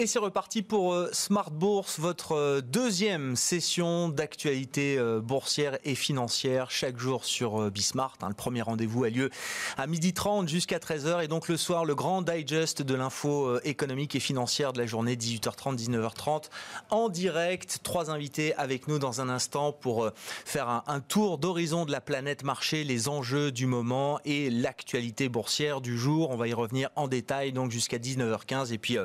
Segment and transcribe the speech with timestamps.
[0.00, 5.96] Et c'est reparti pour euh, Smart Bourse, votre euh, deuxième session d'actualité euh, boursière et
[5.96, 8.16] financière chaque jour sur Bismart.
[8.22, 8.28] Hein.
[8.28, 9.28] Le premier rendez-vous a lieu
[9.76, 14.20] à 12h30 jusqu'à 13h et donc le soir, le grand digest de l'info économique et
[14.20, 16.44] financière de la journée 18h30, 19h30
[16.90, 17.80] en direct.
[17.82, 20.08] Trois invités avec nous dans un instant pour
[20.44, 25.80] faire un, tour d'horizon de la planète marché, les enjeux du moment et l'actualité boursière
[25.80, 26.30] du jour.
[26.30, 28.96] On va y revenir en détail donc jusqu'à 19h15 et puis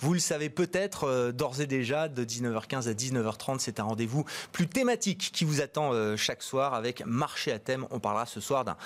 [0.00, 3.84] vous le savez savez peut-être euh, d'ores et déjà de 19h15 à 19h30, c'est un
[3.84, 7.86] rendez-vous plus thématique qui vous attend euh, chaque soir avec marché à thème.
[7.92, 8.76] On parlera ce soir d'un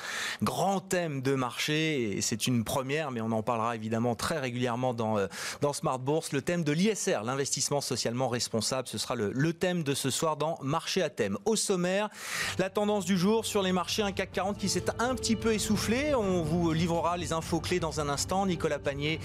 [0.43, 4.93] grand thème de marché et c'est une première, mais on en parlera évidemment très régulièrement
[4.93, 5.27] dans, euh,
[5.63, 6.33] dans Smart Bourse.
[6.33, 10.59] Le thème de l'ISR, l'investissement socialement responsable, ce sera le, thème de ce soir dans
[10.61, 11.39] marché à thème.
[11.47, 12.11] Au sommaire,
[12.59, 15.55] la tendance du jour sur les marchés, un CAC 40 qui s'est un petit peu
[15.55, 16.15] essoufflé.
[16.15, 18.45] On vous livrera les infos clés dans un instant.
[18.45, 19.19] Nicolas Panier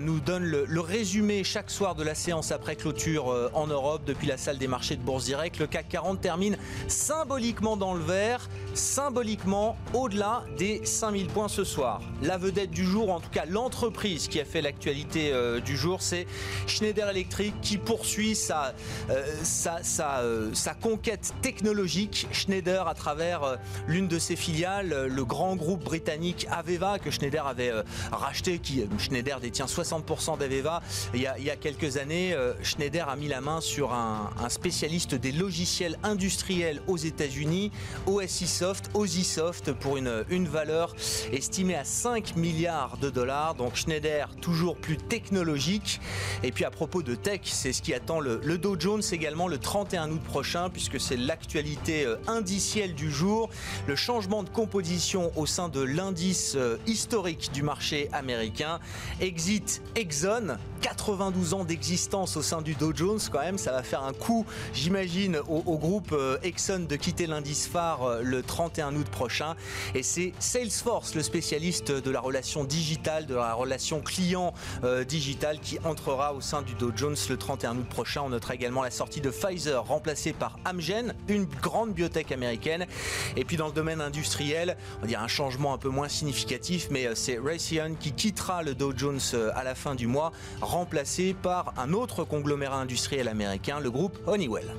[0.00, 4.02] nous donne le, le résumé chaque soir de la séance après clôture euh, en Europe
[4.06, 5.58] depuis la salle des marchés de Bourse Direct.
[5.58, 12.00] Le CAC 40 termine symboliquement dans le vert, symboliquement au-delà des 5000 points ce soir.
[12.22, 16.02] La vedette du jour, en tout cas l'entreprise qui a fait l'actualité euh, du jour,
[16.02, 16.26] c'est
[16.66, 18.74] Schneider Electric qui poursuit sa,
[19.10, 22.28] euh, sa, sa, conquête technologique.
[22.32, 27.72] Schneider à travers l'une de ses filiales, le grand groupe britannique Aveva que Schneider avait
[28.12, 30.82] racheté, qui Schneider détient 60% d'Aveva
[31.14, 35.32] il, y a quelques années, euh, Schneider a mis la main sur un, spécialiste des
[35.32, 37.70] logiciels industriels aux États-Unis,
[38.06, 40.94] OSIsoft, Osisoft, pour une, une valeur
[41.32, 43.54] estimée à 5 milliards de dollars.
[43.54, 46.00] Donc Schneider, toujours plus technologique.
[46.42, 49.48] Et puis à propos de tech, c'est ce qui attend le, le Dow Jones également
[49.48, 53.50] le 31 août prochain, puisque c'est l'actualité euh, indicielle du jour.
[53.86, 58.80] Le changement de composition au sein de l'indice euh, historique du marché américain.
[59.20, 64.02] Exit Exxon, 92 ans d'existence au sein du Dow Jones, quand même, ça va faire
[64.02, 69.08] un coup, j'imagine, au, groupe euh, Exxon de quitter l'indice phare euh, le 31 août
[69.08, 69.54] prochain.
[69.94, 75.60] Et c'est Salesforce, le spécialiste de la relation digitale, de la relation client euh, digitale,
[75.60, 78.22] qui entrera au sein du Dow Jones le 31 août prochain.
[78.22, 82.86] On notera également la sortie de Pfizer, remplacée par Amgen, une grande biotech américaine.
[83.36, 87.14] Et puis dans le domaine industriel, on dire un changement un peu moins significatif, mais
[87.14, 89.20] c'est Raytheon qui quittera le Dow Jones
[89.54, 94.70] à la fin du mois, remplacé par un autre conglomérat industriel américain, le groupe Honeywell.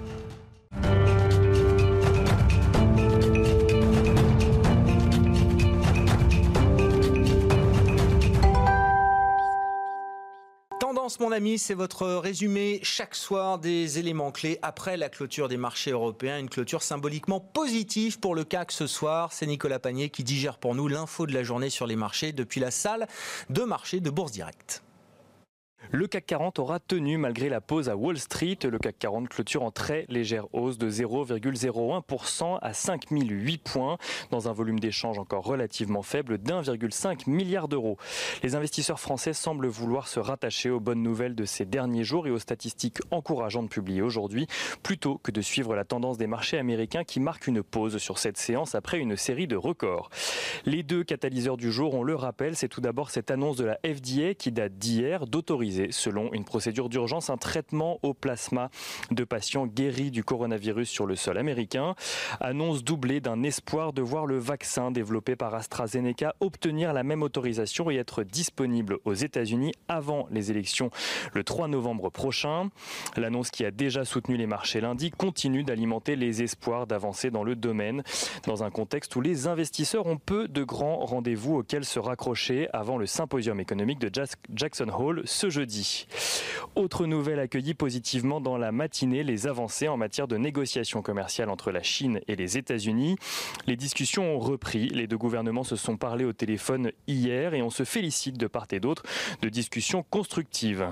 [10.79, 15.57] Tendance, mon ami, c'est votre résumé chaque soir des éléments clés après la clôture des
[15.57, 16.39] marchés européens.
[16.39, 19.31] Une clôture symboliquement positive pour le CAC ce soir.
[19.31, 22.59] C'est Nicolas Panier qui digère pour nous l'info de la journée sur les marchés depuis
[22.59, 23.07] la salle
[23.49, 24.81] de marché de Bourse Directe.
[25.91, 28.59] Le CAC 40 aura tenu malgré la pause à Wall Street.
[28.63, 33.97] Le CAC 40 clôture en très légère hausse de 0,01% à 5008 points
[34.29, 37.97] dans un volume d'échange encore relativement faible d'1,5 milliard d'euros.
[38.43, 42.31] Les investisseurs français semblent vouloir se rattacher aux bonnes nouvelles de ces derniers jours et
[42.31, 44.45] aux statistiques encourageantes publiées aujourd'hui
[44.83, 48.37] plutôt que de suivre la tendance des marchés américains qui marquent une pause sur cette
[48.37, 50.11] séance après une série de records.
[50.65, 53.79] Les deux catalyseurs du jour, on le rappelle, c'est tout d'abord cette annonce de la
[53.83, 58.69] FDA qui date d'hier d'autoriser selon une procédure d'urgence, un traitement au plasma
[59.11, 61.95] de patients guéris du coronavirus sur le sol américain.
[62.39, 67.89] Annonce doublée d'un espoir de voir le vaccin développé par AstraZeneca obtenir la même autorisation
[67.89, 70.89] et être disponible aux États-Unis avant les élections
[71.33, 72.69] le 3 novembre prochain.
[73.17, 77.55] L'annonce qui a déjà soutenu les marchés lundi continue d'alimenter les espoirs d'avancer dans le
[77.55, 78.03] domaine
[78.45, 82.97] dans un contexte où les investisseurs ont peu de grands rendez-vous auxquels se raccrocher avant
[82.97, 84.11] le symposium économique de
[84.53, 85.68] Jackson Hole ce jeudi.
[86.75, 91.71] Autre nouvelle accueillie positivement dans la matinée, les avancées en matière de négociations commerciales entre
[91.71, 93.17] la Chine et les États-Unis.
[93.67, 97.69] Les discussions ont repris, les deux gouvernements se sont parlé au téléphone hier et on
[97.69, 99.03] se félicite de part et d'autre
[99.41, 100.87] de discussions constructives.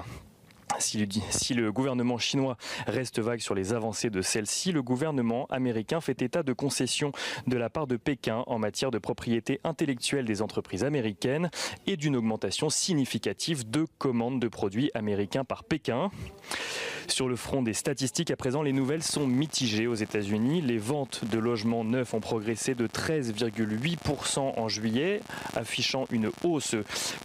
[0.80, 6.22] Si le, gouvernement chinois reste vague sur les avancées de celle-ci, le gouvernement américain fait
[6.22, 7.12] état de concessions
[7.48, 11.50] de la part de Pékin en matière de propriété intellectuelle des entreprises américaines
[11.88, 16.12] et d'une augmentation significative de commandes de produits américains par Pékin.
[17.08, 20.62] Sur le front des statistiques, à présent, les nouvelles sont mitigées aux États-Unis.
[20.62, 25.22] Les ventes de logements neufs ont progressé de 13,8% en juillet,
[25.56, 26.76] affichant une hausse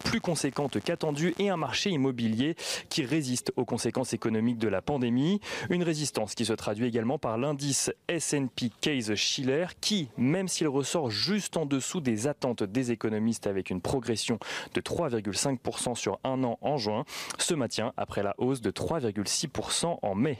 [0.04, 2.54] plus conséquente qu'attendue et un marché immobilier
[2.88, 5.40] qui résiste aux conséquences économiques de la pandémie.
[5.70, 11.10] Une résistance qui se traduit également par l'indice S&P Case Schiller qui, même s'il ressort
[11.10, 14.38] juste en dessous des attentes des économistes avec une progression
[14.74, 17.04] de 3,5% sur un an en juin,
[17.38, 20.38] se maintient après la hausse de 3,6% en mai.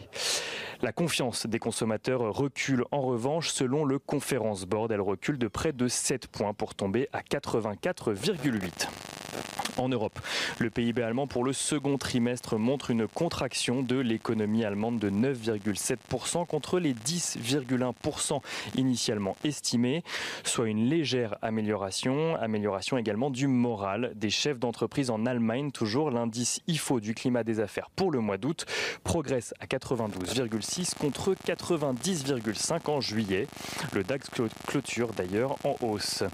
[0.82, 4.92] La confiance des consommateurs recule en revanche selon le Conference Board.
[4.92, 9.21] Elle recule de près de 7 points pour tomber à 84,8
[9.78, 10.18] en Europe.
[10.58, 16.46] Le PIB allemand pour le second trimestre montre une contraction de l'économie allemande de 9,7%
[16.46, 18.40] contre les 10,1%
[18.76, 20.02] initialement estimés,
[20.44, 25.70] soit une légère amélioration, amélioration également du moral des chefs d'entreprise en Allemagne.
[25.70, 28.66] Toujours l'indice IFO du climat des affaires pour le mois d'août
[29.04, 33.46] progresse à 92,6 contre 90,5 en juillet.
[33.92, 34.28] Le DAX
[34.66, 36.24] clôture d'ailleurs en hausse.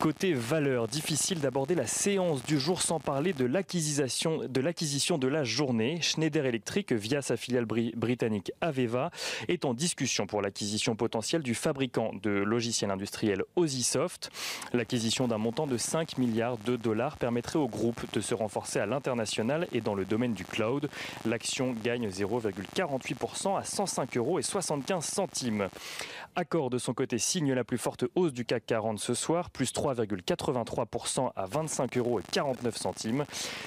[0.00, 5.44] Côté valeur, difficile d'aborder la séance du jour sans parler de l'acquisition de, de la
[5.44, 6.00] journée.
[6.00, 9.10] Schneider Electric, via sa filiale britannique Aveva,
[9.48, 14.30] est en discussion pour l'acquisition potentielle du fabricant de logiciels industriels Osisoft.
[14.72, 18.86] L'acquisition d'un montant de 5 milliards de dollars permettrait au groupe de se renforcer à
[18.86, 20.88] l'international et dans le domaine du cloud.
[21.24, 25.68] L'action gagne 0,48% à 105 euros et 75 centimes.
[26.36, 29.72] Accor de son côté signe la plus forte hausse du CAC 40 ce soir, plus
[29.72, 32.20] 3,83% à 25 euros
[32.60, 33.24] 49 centimes.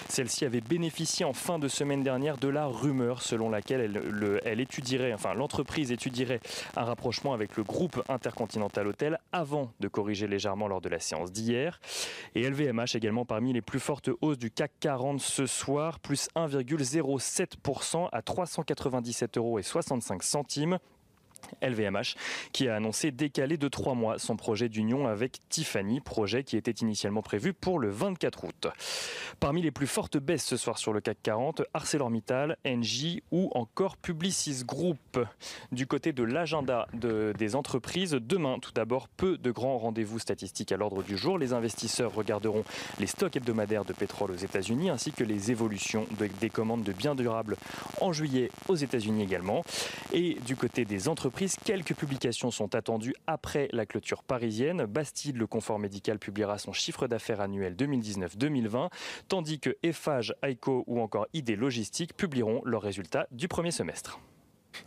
[0.07, 5.13] Celle-ci avait bénéficié en fin de semaine dernière de la rumeur selon laquelle elle, étudierait,
[5.13, 6.39] enfin l'entreprise étudierait
[6.75, 11.31] un rapprochement avec le groupe Intercontinental Hotel avant de corriger légèrement lors de la séance
[11.31, 11.79] d'hier.
[12.35, 18.09] Et LVMH également parmi les plus fortes hausses du CAC 40 ce soir, plus 1,07%
[18.11, 20.77] à 397 euros et 65 centimes.
[21.61, 22.15] LVMH,
[22.51, 26.71] qui a annoncé décaler de trois mois son projet d'union avec Tiffany, projet qui était
[26.71, 28.67] initialement prévu pour le 24 août.
[29.39, 33.97] Parmi les plus fortes baisses ce soir sur le CAC 40, ArcelorMittal, Engie ou encore
[33.97, 35.19] Publicis Group.
[35.71, 40.71] Du côté de l'agenda de, des entreprises, demain tout d'abord, peu de grands rendez-vous statistiques
[40.71, 41.37] à l'ordre du jour.
[41.37, 42.63] Les investisseurs regarderont
[42.99, 46.07] les stocks hebdomadaires de pétrole aux États-Unis ainsi que les évolutions
[46.39, 47.57] des commandes de biens durables
[48.01, 49.63] en juillet aux États-Unis également.
[50.13, 51.32] Et du côté des entreprises,
[51.65, 54.85] Quelques publications sont attendues après la clôture parisienne.
[54.85, 58.89] Bastide, le confort médical, publiera son chiffre d'affaires annuel 2019-2020,
[59.27, 64.19] tandis que Eiffage, Aiko ou encore ID Logistique publieront leurs résultats du premier semestre.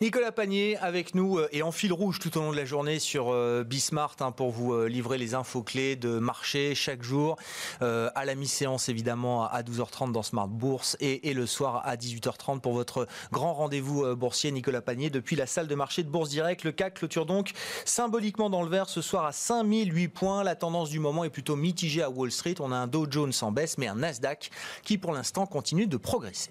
[0.00, 2.98] Nicolas Panier avec nous euh, et en fil rouge tout au long de la journée
[2.98, 7.36] sur euh, Bismart hein, pour vous euh, livrer les infos clés de marché chaque jour
[7.80, 12.72] à la mi-séance évidemment à 12h30 dans Smart Bourse et, le soir à 18h30 pour
[12.72, 16.64] votre grand rendez-vous boursier Nicolas Panier depuis la salle de marché de Bourse Direct.
[16.64, 17.52] Le CAC clôture donc
[17.84, 20.44] symboliquement dans le vert ce soir à 5008 points.
[20.44, 22.56] La tendance du moment est plutôt mitigée à Wall Street.
[22.60, 24.50] On a un Dow Jones en baisse mais un Nasdaq
[24.82, 26.50] qui pour l'instant continue de progresser.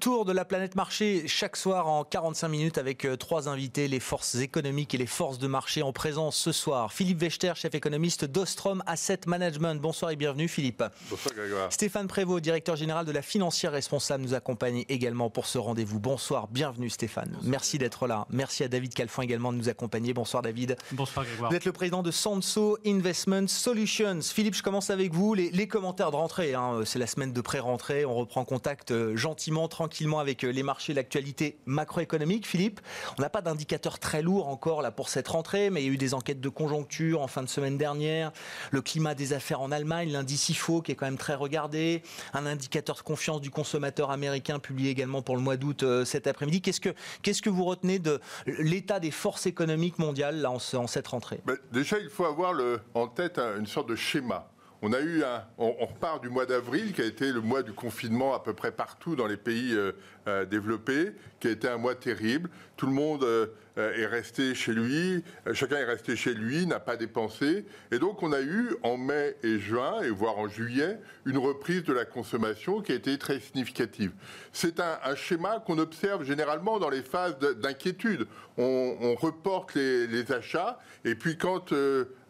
[0.00, 4.00] Tour de la planète marché chaque soir en 45 minutes avec euh, trois invités, les
[4.00, 6.90] forces économiques et les forces de marché en présence ce soir.
[6.90, 9.78] Philippe Wechter, chef économiste d'Ostrom Asset Management.
[9.78, 10.82] Bonsoir et bienvenue Philippe.
[11.10, 11.70] Bonsoir Grégoire.
[11.70, 16.00] Stéphane Prévost, directeur général de la financière responsable, nous accompagne également pour ce rendez-vous.
[16.00, 17.36] Bonsoir, bienvenue Stéphane.
[17.42, 18.26] Merci d'être là.
[18.30, 20.14] Merci à David Calfon également de nous accompagner.
[20.14, 20.78] Bonsoir David.
[20.92, 21.50] Bonsoir Grégoire.
[21.50, 24.22] Vous êtes le président de Sanso Investment Solutions.
[24.22, 25.34] Philippe, je commence avec vous.
[25.34, 26.80] Les, commentaires de rentrée, hein.
[26.86, 28.06] c'est la semaine de pré-rentrée.
[28.06, 32.46] On reprend contact euh, gentiment, tranquillement avec euh, les marchés, l'actualité macroéconomique.
[32.46, 32.80] Philippe,
[33.18, 35.92] on n'a pas d'indicateur très lourd encore là pour cette rentrée, mais il y a
[35.92, 38.32] eu des enquêtes de conjoncture en fin de semaine dernière,
[38.70, 42.02] le climat des affaires en Allemagne, l'indice IFO qui est quand même très regardé,
[42.34, 46.26] un indicateur de confiance du consommateur américain publié également pour le mois d'août euh, cet
[46.26, 46.60] après-midi.
[46.60, 51.08] Qu'est-ce que, qu'est-ce que vous retenez de l'état des forces économiques mondiales là en, cette
[51.08, 51.40] rentrée?
[51.44, 52.54] Ben, Déjà, il faut avoir
[52.94, 54.49] en tête une sorte de schéma.
[54.82, 57.72] On a eu un, on, repart du mois d'avril qui a été le mois du
[57.72, 59.92] confinement à peu près partout dans les pays euh,
[60.26, 62.48] euh, développés, qui a été un mois terrible.
[62.76, 63.48] Tout le monde euh,
[63.96, 68.32] est resté chez lui, chacun est resté chez lui, n'a pas dépensé, et donc on
[68.32, 72.80] a eu en mai et juin, et voire en juillet, une reprise de la consommation
[72.80, 74.12] qui a été très significative.
[74.52, 78.26] C'est un, schéma qu'on observe généralement dans les phases d'inquiétude.
[78.58, 81.72] On, reporte les, achats, et puis quand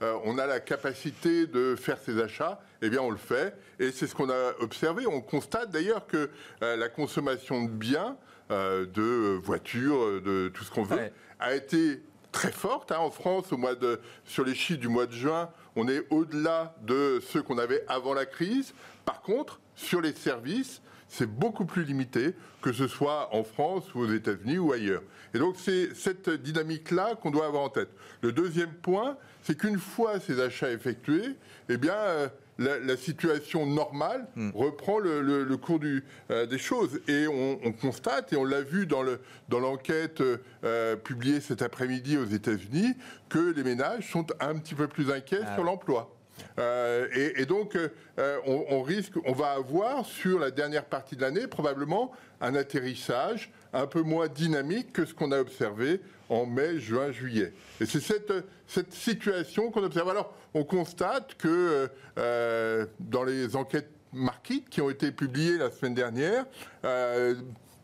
[0.01, 3.55] on a la capacité de faire ces achats eh bien on le fait.
[3.79, 5.07] Et c'est ce qu'on a observé.
[5.07, 6.31] On constate d'ailleurs que
[6.63, 8.17] euh, la consommation de biens,
[8.51, 12.03] euh, de voitures, de tout ce qu'on veut, a été
[12.33, 12.93] très forte.
[12.93, 12.99] Hein.
[12.99, 16.75] En France, au mois de, sur les chiffres du mois de juin, on est au-delà
[16.83, 18.75] de ceux qu'on avait avant la crise.
[19.05, 24.01] Par contre, sur les services, c'est beaucoup plus limité, que ce soit en France ou
[24.01, 25.03] aux États-Unis ou ailleurs.
[25.35, 27.91] Et donc c'est cette dynamique-là qu'on doit avoir en tête.
[28.23, 31.37] Le deuxième point, c'est qu'une fois ces achats effectués,
[31.69, 32.29] eh bien, euh,
[32.61, 34.51] la, situation normale hmm.
[34.55, 37.01] reprend le, cours du, euh, des choses.
[37.09, 39.03] Et on, constate, et on l'a vu dans
[39.59, 42.95] l'enquête dans euh, publiée cet après-midi aux États-Unis,
[43.29, 46.15] que les ménages sont un petit peu plus inquiets ah sur l'emploi.
[46.59, 47.77] Euh, et, donc,
[48.47, 53.87] on, risque, on va avoir sur la dernière partie de l'année probablement un atterrissage un
[53.87, 56.01] peu moins dynamique que ce qu'on a observé
[56.31, 57.53] en mai, juin, juillet.
[57.81, 58.33] Et c'est cette,
[58.67, 60.09] cette situation qu'on observe.
[60.09, 65.95] Alors, on constate que euh, dans les enquêtes market qui ont été publiées la semaine
[65.95, 66.47] dernière,
[66.85, 67.35] euh,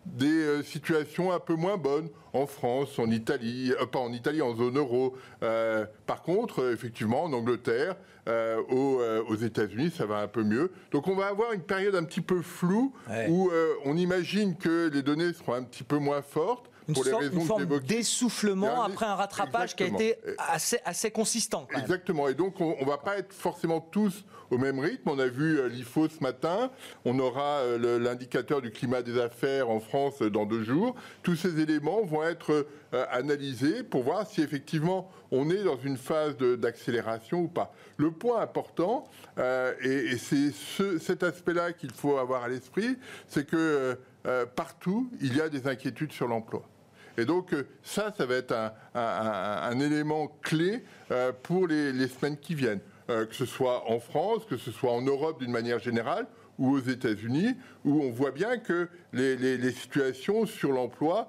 [0.06, 4.54] des euh, situations un peu moins bonnes en France, en Italie, pas en Italie, en
[4.54, 5.16] zone euro.
[6.06, 7.96] par contre, effectivement, en Angleterre,
[8.68, 10.70] aux, aux États-Unis, ça va un peu mieux.
[10.90, 12.92] Donc, on va avoir une période un petit peu floue
[13.28, 13.50] où
[13.86, 19.06] on imagine que les données seront un petit peu moins fortes une, forme d'essoufflement après
[19.06, 21.66] un rattrapage qui a été assez, assez consistant.
[21.76, 22.28] Exactement.
[22.28, 25.10] Et donc, on ne va pas être forcément tous au même rythme.
[25.10, 26.70] On a vu euh, l'IFO ce matin.
[27.04, 30.94] On aura euh, l'indicateur du climat des affaires en France euh, dans deux jours.
[31.22, 32.66] Tous ces éléments vont être
[33.10, 37.74] analysés pour voir si effectivement on est dans une phase d'accélération ou pas.
[37.98, 39.04] Le point important,
[39.36, 40.52] et, c'est
[40.98, 42.96] cet aspect-là qu'il faut avoir à l'esprit,
[43.28, 43.98] c'est que
[44.54, 46.62] partout, il y a des inquiétudes sur l'emploi.
[47.18, 48.54] Et donc euh, ça, ça va être
[48.94, 52.80] un, élément clé euh, pour les, semaines qui viennent,
[53.10, 56.26] euh, que ce soit en France, que ce soit en Europe d'une manière générale
[56.58, 57.54] ou aux États-Unis,
[57.84, 61.28] où on voit bien que les, situations sur l'emploi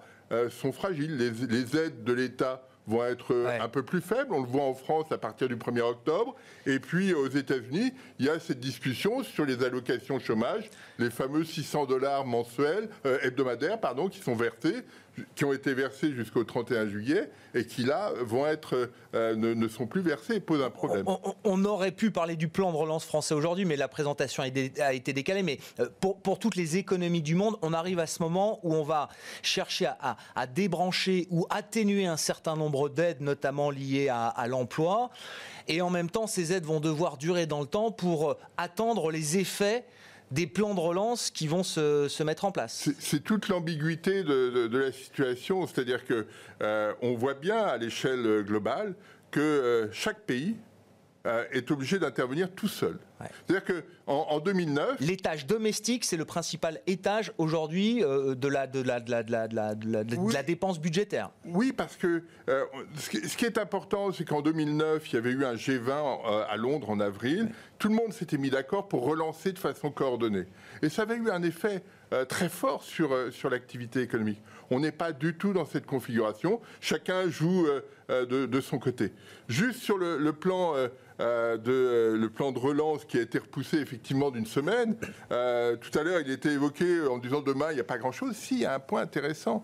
[0.49, 1.17] sont fragiles.
[1.17, 4.33] Les, aides de l'État vont être un peu plus faibles.
[4.33, 6.33] On le voit en France à partir du 1er octobre.
[6.65, 11.43] Et puis aux États-Unis, il y a cette discussion sur les allocations chômage, les fameux
[11.43, 12.87] 600 dollars mensuels,
[13.21, 14.85] hebdomadaires, pardon, qui sont versés
[15.35, 19.87] qui ont été versés jusqu'au 31 juillet et qui là vont être euh, ne, sont
[19.87, 21.05] plus versés et posent un problème.
[21.43, 25.13] On, aurait pu parler du plan de relance français aujourd'hui, mais la présentation a été
[25.13, 25.43] décalée.
[25.43, 28.83] Mais euh, pour, toutes les économies du monde, on arrive à ce moment où on
[28.83, 29.09] va
[29.41, 35.09] chercher à, débrancher ou atténuer un certain nombre d'aides, notamment liées à, à l'emploi.
[35.67, 39.11] Et en même temps, ces aides vont devoir durer dans le temps pour euh, attendre
[39.11, 39.83] les effets
[40.31, 42.89] des plans de relance qui vont se, mettre en place.
[42.99, 46.25] C'est toute l'ambiguïté de, la situation, c'est-à-dire que
[46.61, 48.95] euh, on voit bien à l'échelle globale
[49.31, 50.55] que euh, chaque pays
[51.27, 52.97] euh, est obligé d'intervenir tout seul.
[53.47, 54.99] C'est-à-dire qu'en en, 2009...
[54.99, 59.75] L'étage domestique, c'est le principal étage aujourd'hui de, la, de, la, de, la, de, la,
[59.75, 61.31] de, la, dépense budgétaire.
[61.45, 62.63] Oui, parce que euh,
[62.95, 66.55] ce, qui, est important, c'est qu'en 2009, il y avait eu un G20 euh, à
[66.57, 67.49] Londres en avril.
[67.77, 70.45] Tout le monde s'était mis d'accord pour relancer de façon coordonnée.
[70.81, 71.83] Et ça avait eu un effet
[72.29, 74.41] très fort sur, sur l'activité économique.
[74.69, 76.61] On n'est pas du tout dans cette configuration.
[76.81, 77.67] Chacun joue
[78.09, 79.13] de, son côté.
[79.47, 80.75] Juste sur le, le plan
[81.19, 84.95] euh, de, euh, le plan de relance qui a été repoussé effectivement d'une semaine.
[85.31, 88.35] Euh, tout à l'heure, il était évoqué en disant demain, il n'y a pas grand-chose.
[88.35, 89.63] Si, il y a un point intéressant.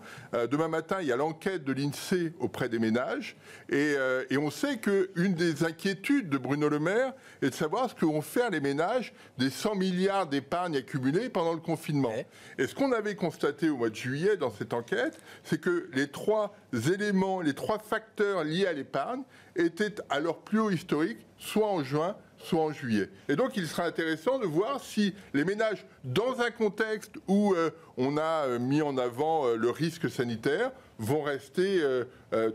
[0.50, 3.36] demain matin, il y a l'enquête de l'INSEE auprès des ménages.
[3.68, 3.94] Et,
[4.30, 8.04] et on sait qu'une des inquiétudes de Bruno Le Maire est de savoir ce que
[8.04, 12.14] vont faire les ménages des 100 milliards d'épargne accumulés pendant le confinement.
[12.58, 16.08] Et ce qu'on avait constaté au mois de juillet dans cette enquête, c'est que les
[16.08, 16.54] trois
[16.92, 19.22] éléments, les trois facteurs liés à l'épargne
[19.56, 23.08] étaient à leur plus haut historique soit en juin, soit en juillet.
[23.28, 27.70] Et donc il sera intéressant de voir si les ménages, dans un contexte où euh,
[27.96, 31.82] on a euh, mis en avant euh, le risque sanitaire, vont rester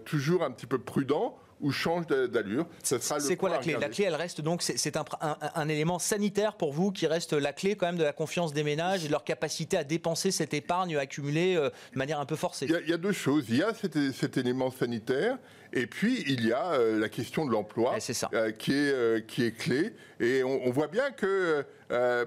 [0.06, 2.68] toujours un petit peu prudents ou change d'allure.
[2.84, 3.78] C'est quoi la clé?
[3.80, 7.76] La clé, elle reste donc, c'est un, élément sanitaire pour vous qui reste la clé
[7.76, 10.96] quand même de la confiance des ménages et de leur capacité à dépenser cette épargne
[10.98, 12.68] accumulée de manière un peu forcée.
[12.68, 13.46] Il y a, deux choses.
[13.50, 15.38] Il y a cet élément sanitaire
[15.74, 17.96] et puis, il y a euh, la question de l'emploi
[18.34, 19.94] euh, qui, est, euh, qui est clé.
[20.20, 21.66] Et on, voit bien que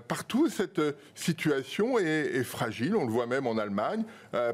[0.08, 0.80] partout, cette
[1.14, 2.96] situation est, fragile.
[2.96, 4.04] On le voit même en Allemagne.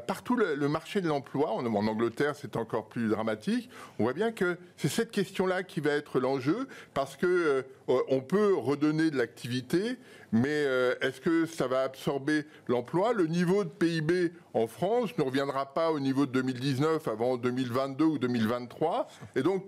[0.07, 3.69] partout, le, marché de l'emploi, en, Angleterre, c'est encore plus dramatique.
[3.97, 8.55] On voit bien que c'est cette question-là qui va être l'enjeu parce que on peut
[8.55, 9.97] redonner de l'activité,
[10.31, 10.65] mais
[11.01, 13.13] est-ce que ça va absorber l'emploi?
[13.13, 18.03] Le niveau de PIB en France ne reviendra pas au niveau de 2019 avant 2022
[18.05, 19.07] ou 2023.
[19.35, 19.67] Et donc,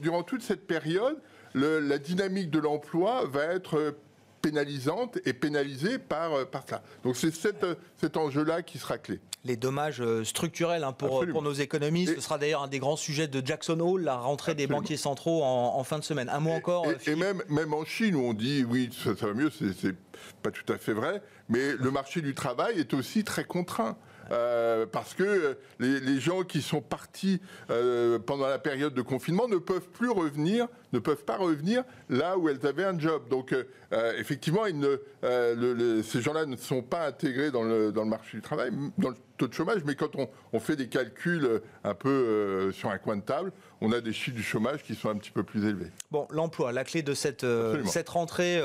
[0.00, 1.18] durant toute cette période,
[1.54, 3.96] la dynamique de l'emploi va être
[4.40, 6.82] pénalisante et pénalisée par, par ça.
[7.04, 11.52] Donc c'est cet enjeu-là qui sera clé les dommages euh, structurels hein, pour, pour, nos
[11.52, 12.14] économistes.
[12.14, 15.42] Ce sera d'ailleurs un des grands sujets de Jackson Hole, la rentrée des banquiers centraux
[15.42, 16.28] en, fin de semaine.
[16.28, 16.86] Un mot encore.
[16.86, 19.96] Et, euh, même, même en Chine, où on dit oui, ça, ça va mieux, c'est
[20.42, 23.96] pas tout à fait vrai, mais le marché du travail est aussi très contraint.
[24.30, 27.40] Euh, parce que les, gens qui sont partis
[27.70, 32.36] euh, pendant la période de confinement ne peuvent plus revenir, ne peuvent pas revenir là
[32.36, 33.28] où elles avaient un job.
[33.28, 38.42] Donc euh, effectivement, ces gens-là ne sont pas intégrés dans le, dans le marché du
[38.42, 42.70] travail, dans le taux de chômage, mais quand on, on fait des calculs un peu
[42.72, 45.30] sur un coin de table, on a des chiffres du chômage qui sont un petit
[45.30, 45.90] peu plus élevés.
[46.10, 47.44] Bon, l'emploi, la clé de cette,
[47.86, 48.60] cette rentrée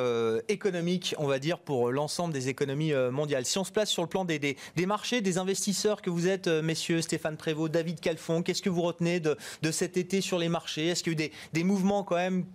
[0.48, 3.46] économique, on va dire, pour l'ensemble des économies mondiales.
[3.46, 6.28] Si on se place sur le plan des, des, des marchés, des investisseurs, que vous
[6.28, 9.38] êtes, euh, messieurs Stéphane Prévost, David Calfon, qu'est-ce que vous retenez de,
[9.72, 10.88] cet été sur les marchés?
[10.88, 12.04] Est-ce qu'il y a eu des, mouvements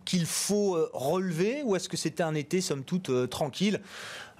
[0.04, 3.81] qu'il faut euh, relever ou est-ce que c'était un été, somme toute, euh, tranquille?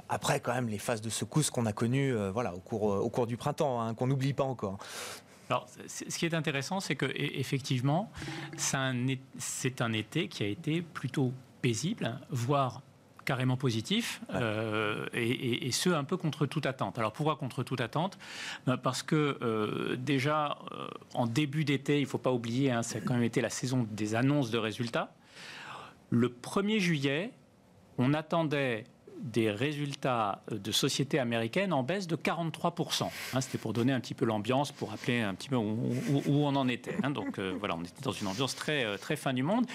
[0.09, 3.27] Après, quand même, les phases de secousse qu'on a connues voilà, au, cours, au cours
[3.27, 4.77] du printemps, hein, qu'on n'oublie pas encore.
[5.49, 8.11] Alors, ce qui est intéressant, c'est que e, effectivement,
[8.57, 12.83] c'est un, été qui a été plutôt paisible, voire
[13.25, 16.99] carrément positif, euh, et, ce, un peu contre toute attente.
[16.99, 18.19] Alors pourquoi contre toute attente?
[18.67, 22.83] Ben, Parce que euh, déjà, euh, en début d'été, il ne faut pas oublier, hein,
[22.83, 25.15] ça a quand même été la saison des annonces de résultats.
[26.11, 27.31] Le 1er juillet,
[27.99, 28.85] on attendait
[29.23, 33.05] des résultats de sociétés américaines en baisse de 43%.
[33.33, 35.73] Hein, C'était pour donner un petit peu l'ambiance, pour rappeler un petit peu où,
[36.27, 36.97] on en était.
[37.03, 37.11] Hein.
[37.11, 39.67] Donc euh, voilà, on était dans une ambiance très, euh, très fin du monde.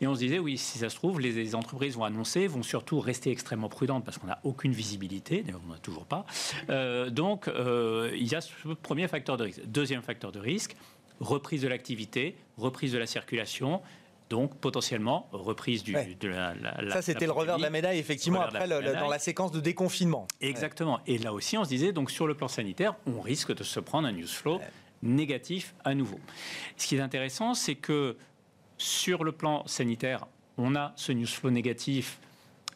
[0.00, 2.98] Et on se disait, oui, si ça se trouve, les, entreprises vont annoncer, vont surtout
[2.98, 6.26] rester extrêmement prudentes parce qu'on n'a aucune visibilité, d'ailleurs on n'a toujours pas.
[6.70, 9.64] Euh, donc il y a ce premier facteur de risque.
[9.66, 10.76] Deuxième facteur de risque,
[11.20, 13.80] reprise de l'activité, reprise de la circulation
[14.28, 16.54] donc potentiellement reprise du, de la,
[16.90, 20.26] Ça, c'était le revers de la médaille, effectivement, après dans la séquence de déconfinement.
[20.40, 21.00] Exactement.
[21.06, 23.80] Et là aussi, on se disait, donc sur le plan sanitaire, on risque de se
[23.80, 24.60] prendre un news flow
[25.02, 26.18] négatif à nouveau.
[26.76, 28.16] Ce qui est intéressant, c'est que
[28.78, 30.26] sur le plan sanitaire,
[30.58, 32.18] on a ce news flow négatif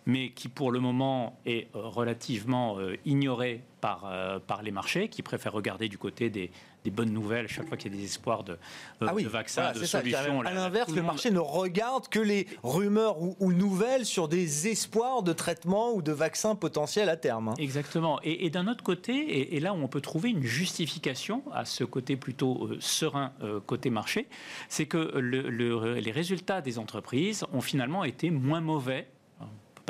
[0.06, 5.08] mais qui pour le moment est euh, relativement euh, ignoré par, euh, par les marchés,
[5.08, 6.50] qui préfèrent regarder du côté des,
[6.84, 8.56] des bonnes nouvelles chaque fois qu'il y a des espoirs de,
[9.00, 10.40] ah de vaccins, de solutions.
[10.42, 15.32] à l'inverse, le, marché ne regarde que les rumeurs ou, nouvelles sur des espoirs de
[15.32, 17.48] traitement ou de vaccins potentiels à terme.
[17.48, 17.54] Hein.
[17.58, 18.18] Exactement.
[18.22, 22.16] Et, d'un autre côté, et, là où on peut trouver une justification à ce côté
[22.16, 23.32] plutôt serein
[23.66, 24.28] côté marché,
[24.68, 29.08] c'est que les résultats des entreprises ont finalement été moins mauvais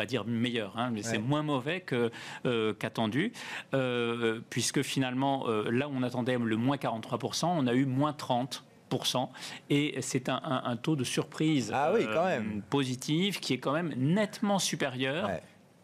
[0.00, 3.34] pas dire meilleur, hein, mais c'est moins mauvais euh, qu'attendu,
[3.74, 8.12] euh, puisque finalement, euh, là où on attendait le moins 43%, on a eu moins
[8.12, 9.28] 30%.
[9.68, 12.62] Et c'est un, taux de surprise ah oui, quand même.
[12.70, 15.28] positif qui est quand même nettement supérieur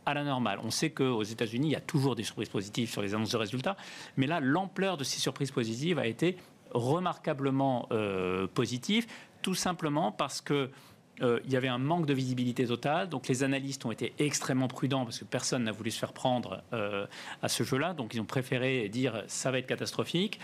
[0.07, 0.61] à la normale.
[0.64, 3.37] On sait qu'aux États-Unis, il y a toujours des surprises positives sur les annonces de
[3.37, 3.76] résultats,
[4.16, 6.38] mais là, l'ampleur de ces surprises positives a été
[6.72, 7.87] remarquablement
[8.55, 9.07] positive,
[9.42, 10.70] tout simplement parce que
[11.22, 13.09] euh, il y avait un manque de visibilité totale.
[13.09, 16.62] Donc les analystes ont été extrêmement prudents parce que personne n'a voulu se faire prendre
[16.72, 17.07] euh,
[17.42, 17.94] à ce jeu-là.
[17.94, 20.38] Donc ils ont préféré dire ça va être catastrophique.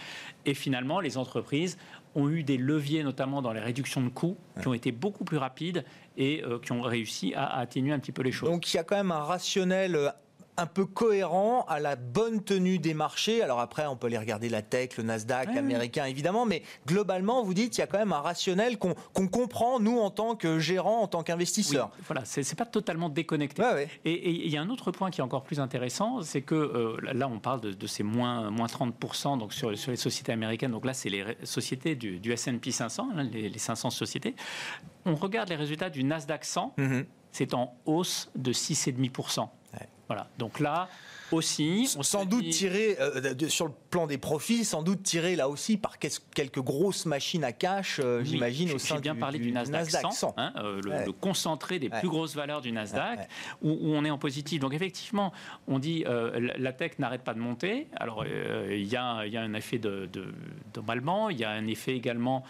[0.46, 1.78] Et finalement, les entreprises
[2.14, 5.38] ont eu des leviers, notamment dans les réductions de coûts, qui ont été beaucoup plus
[5.38, 5.84] rapides
[6.16, 8.50] et euh, qui ont réussi à, à, atténuer un petit peu les choses.
[8.50, 10.12] Donc il y a quand même un rationnel
[10.56, 13.42] un peu cohérent à la bonne tenue des marchés.
[13.42, 17.54] Alors après, on peut les regarder la tech, le Nasdaq américain évidemment, mais globalement, vous
[17.54, 18.94] dites, il y a quand même un rationnel qu'on
[19.28, 21.90] comprend, nous, en tant que gérants, en tant qu'investisseurs.
[21.96, 23.62] Oui, voilà, c'est pas totalement déconnecté.
[24.04, 26.96] Et il y a un autre point qui est encore plus intéressant, c'est que euh,
[27.12, 30.70] là, on parle de, ces moins, moins 30% donc sur, sur, les sociétés américaines.
[30.70, 34.34] Donc là, c'est les sociétés du, S&P 500, hein, les, 500 sociétés.
[35.04, 37.04] On regarde les résultats du Nasdaq 100, mm-hmm.
[37.30, 39.48] c'est en hausse de 6,5%.
[40.08, 40.28] Voilà.
[40.38, 40.88] Donc là,
[41.32, 41.86] aussi.
[41.86, 45.98] Sans doute tiré, euh, sur le plan des profits, sans doute tiré là aussi par
[45.98, 50.52] quelques grosses machines à cash, euh, j'imagine, au sein bien parlé du, Nasdaq, 100, hein,
[50.56, 53.28] euh, le, concentré des plus grosses valeurs du Nasdaq,
[53.62, 54.60] où, on est en positif.
[54.60, 55.32] Donc effectivement,
[55.68, 57.88] on dit la tech n'arrête pas de monter.
[57.96, 60.08] Alors il y, a, un effet de,
[60.72, 62.44] d'emballement, il y a un effet également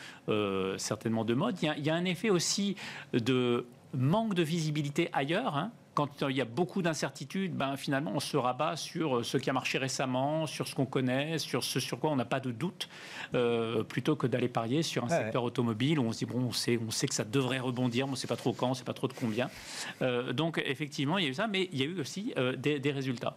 [0.77, 2.77] certainement de mode, il y, a, un effet aussi
[3.13, 5.57] de manque de visibilité ailleurs.
[5.57, 9.37] Hein quand il y a beaucoup d'incertitudes, ben, finalement, on se rabat sur euh, ce
[9.37, 12.41] qui a marché récemment, sur ce qu'on connaît, sur ce sur quoi on n'a pas
[12.41, 12.89] de doute,
[13.35, 16.53] euh, plutôt que d'aller parier sur un secteur automobile où on se dit, bon, on
[16.53, 18.71] sait, on sait que ça devrait rebondir, mais on ne sait pas trop quand, on
[18.71, 19.51] ne sait pas trop de combien.
[20.01, 22.93] Euh, donc, effectivement, il y a eu ça, mais il y a eu aussi des,
[22.93, 23.37] résultats.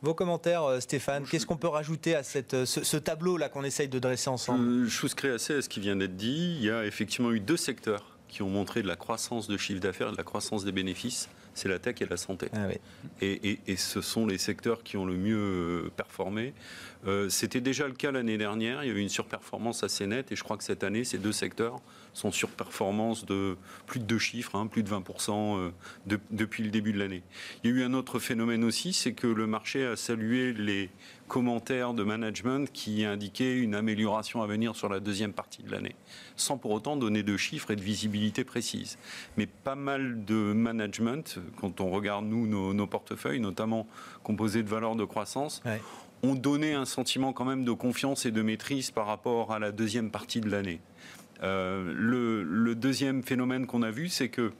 [0.00, 4.30] Vos commentaires, Stéphane, qu'est-ce qu'on peut rajouter à cette, ce, tableau-là qu'on essaye de dresser
[4.30, 4.86] ensemble?
[4.86, 6.56] Je souscris assez à ce qui vient d'être dit.
[6.58, 9.80] Il y a effectivement eu deux secteurs qui ont montré de la croissance de chiffre
[9.80, 12.48] d'affaires, de la croissance des bénéfices c'est la tech et la santé.
[12.54, 12.68] Ah
[13.20, 16.54] et, ce sont les secteurs qui ont le mieux euh, performé.
[17.06, 18.84] Euh, c'était déjà le cas l'année dernière.
[18.84, 20.32] Il y avait une surperformance assez nette.
[20.32, 21.80] Et je crois que cette année, ces deux secteurs
[22.14, 25.72] sont surperformance de plus de deux chiffres, hein, plus de 20%
[26.08, 27.22] euh, depuis le début de l'année.
[27.64, 30.90] Il y a eu un autre phénomène aussi, c'est que le marché a salué les
[31.32, 35.96] commentaires de management qui indiquaient une amélioration à venir sur la deuxième partie de l'année,
[36.36, 38.98] sans pour autant donner de chiffres et de visibilité précise.
[39.38, 43.86] Mais pas mal de management, quand on regarde nous nos, portefeuilles, notamment
[44.22, 45.62] composés de valeurs de croissance,
[46.22, 49.72] ont donné un sentiment quand même de confiance et de maîtrise par rapport à la
[49.72, 50.82] deuxième partie de l'année.
[51.42, 54.52] Euh, le, deuxième phénomène qu'on a vu, c'est que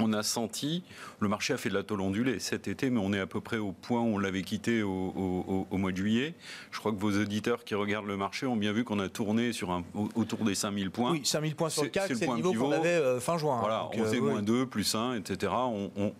[0.00, 0.82] on a senti,
[1.20, 3.40] le marché a fait de la tôle ondulée cet été, mais on est à peu
[3.40, 6.34] près au point où on l'avait quitté au, mois de juillet.
[6.70, 9.52] Je crois que vos auditeurs qui regardent le marché ont bien vu qu'on a tourné
[9.52, 9.84] sur un,
[10.14, 11.12] autour des 5000 points.
[11.12, 13.58] Oui, 5000 points sur le CAC, c'est le, niveau qu'on avait euh, fin juin.
[13.60, 15.52] Voilà, on faisait euh, moins 2, plus 1, etc.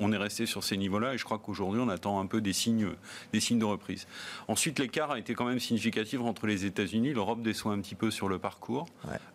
[0.01, 2.53] On, est resté sur ces niveaux-là et je crois qu'aujourd'hui, on attend un peu des
[2.53, 2.89] signes,
[3.33, 4.07] des signes de reprise.
[4.49, 7.13] Ensuite, l'écart a été quand même significatif entre les États-Unis.
[7.13, 8.87] L'Europe déçoit un petit peu sur le parcours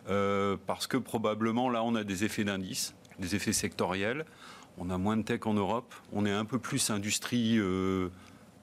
[0.08, 4.24] euh, parce que probablement là, on a des effets d'indice des effets sectoriels.
[4.78, 5.94] On a moins de tech en Europe.
[6.12, 8.08] On est un peu plus industrie, euh,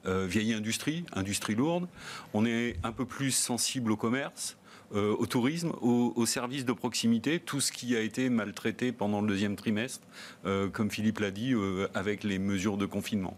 [0.06, 1.88] euh, vieille industrie, industrie lourde.
[2.32, 4.56] On est un peu plus sensible au commerce.
[4.94, 9.26] Euh, au tourisme, aux, services de proximité, tout ce qui a été maltraité pendant le
[9.26, 10.06] deuxième trimestre,
[10.72, 11.52] comme Philippe l'a dit,
[11.94, 13.36] avec les mesures de confinement.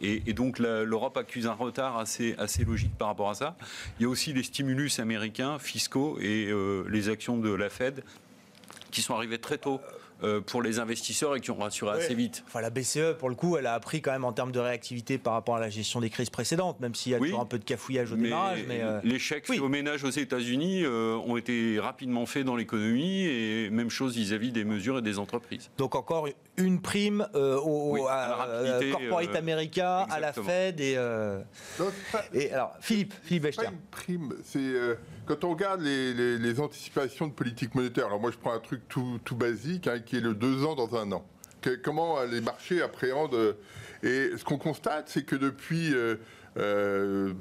[0.00, 3.56] Et, donc l'Europe accuse un retard assez, assez logique par rapport à ça.
[4.00, 6.50] Il y a aussi les stimulus américains fiscaux et
[6.88, 8.02] les actions de la Fed
[8.90, 9.80] qui sont arrivées très tôt
[10.46, 12.42] pour les investisseurs et qui ont rassuré assez vite.
[12.46, 15.18] Enfin, la BCE, pour le coup, elle a appris quand même en termes de réactivité
[15.18, 17.58] par rapport à la gestion des crises précédentes, même s'il y a toujours un peu
[17.58, 18.64] de cafouillage au démarrage.
[18.68, 23.24] Mais euh, Les chèques aux ménages aux États-Unis euh, ont été rapidement faits dans l'économie
[23.24, 25.70] et même chose vis-à-vis des mesures et des entreprises.
[25.78, 28.48] Donc encore une prime au, à,
[28.92, 30.96] Corporate America, à la Fed et,
[32.32, 33.64] et alors Philippe, Philippe Bechter.
[33.64, 34.96] Pas une prime, c'est
[35.26, 39.20] quand on regarde les, anticipations de politique monétaire, alors moi je prends un truc tout,
[39.32, 41.26] basique, hein, qui est le deux ans dans un an.
[41.82, 43.34] comment les marchés appréhendent.
[43.34, 43.52] Euh,
[44.02, 46.16] et ce qu'on constate, c'est que depuis euh,
[46.58, 47.32] euh,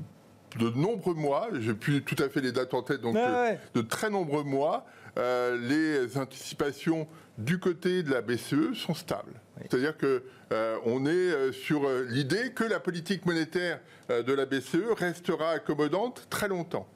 [0.58, 4.10] de nombreux mois, j'ai plus tout à fait les dates en tête, donc de très
[4.10, 4.86] nombreux mois,
[5.18, 9.34] les anticipations du côté de la BCE sont stables.
[9.62, 10.24] C'est-à-dire que
[10.86, 16.88] on est sur l'idée que la politique monétaire de la BCE restera accommodante très longtemps.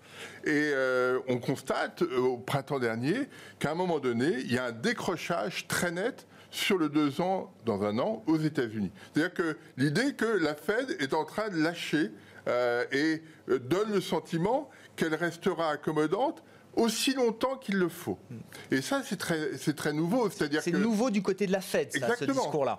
[0.43, 3.27] Et euh, on constate euh, au printemps dernier
[3.59, 7.53] qu'à un moment donné, il y a un décrochage très net sur le deux ans
[7.65, 8.91] dans un an aux États-Unis.
[9.13, 12.11] C'est-à-dire que l'idée que la Fed est en train de lâcher
[12.47, 16.43] euh, et donne le sentiment qu'elle restera accommodante
[16.75, 18.17] aussi longtemps qu'il le faut.
[18.71, 20.29] Et ça, c'est très, c'est très nouveau.
[20.29, 22.77] C'est-à-dire c'est nouveau du côté de la Fed, ça, ce discours-là.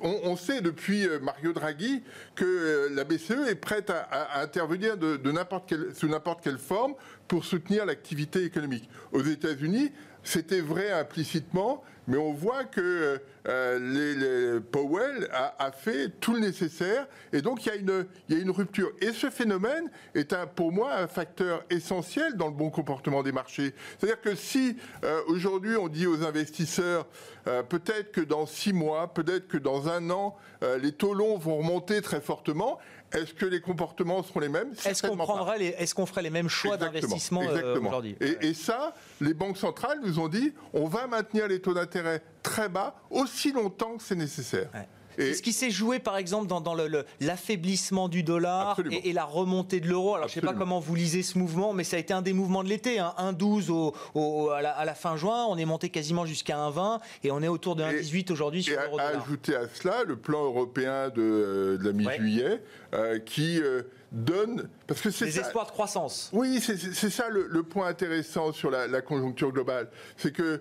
[0.00, 2.02] on, sait depuis euh, Mario Draghi
[2.34, 6.94] que euh, la BCE est prête à, intervenir de, n'importe quelle, sous n'importe quelle forme
[7.28, 8.88] pour soutenir l'activité économique.
[9.12, 9.92] Aux États-Unis,
[10.24, 17.06] c'était vrai implicitement, mais on voit que euh, les, Powell a, fait tout le nécessaire,
[17.32, 18.90] et donc il y, a une, rupture.
[19.00, 23.74] Et ce phénomène est pour moi un facteur essentiel dans le bon comportement des marchés.
[23.98, 27.06] C'est-à-dire que si euh, aujourd'hui on dit aux investisseurs,
[27.46, 30.36] euh, peut-être que dans six mois, peut-être que dans un an,
[30.80, 32.78] les taux longs vont remonter très fortement,
[33.14, 34.72] est-ce que les comportements seront les mêmes?
[34.84, 38.16] Est-ce qu'on est-ce qu'on ferait les mêmes choix d'investissement euh, aujourd'hui?
[38.40, 42.68] Et, ça, les banques centrales nous ont dit, on va maintenir les taux d'intérêt très
[42.68, 44.68] bas aussi longtemps que c'est nécessaire.
[45.18, 46.74] Ce qui s'est joué, par exemple, dans,
[47.20, 50.14] l'affaiblissement du dollar et, la remontée de l'euro.
[50.14, 52.22] Alors, je ne sais pas comment vous lisez ce mouvement, mais ça a été un
[52.22, 52.98] des mouvements de l'été.
[52.98, 53.14] Hein.
[53.18, 53.70] 1,12
[54.14, 57.76] au, à, la, fin juin, on est monté quasiment jusqu'à 1,20 et on est autour
[57.76, 58.98] de 1,18 aujourd'hui sur l'euro.
[58.98, 62.62] Ajouter à cela le plan européen de, euh, la mi-juillet
[62.94, 64.68] euh, qui euh, donne.
[64.86, 65.26] Parce que c'est.
[65.26, 66.30] Des espoirs de croissance.
[66.32, 69.88] Oui, c'est ça le, point intéressant sur la, conjoncture globale.
[70.16, 70.60] C'est que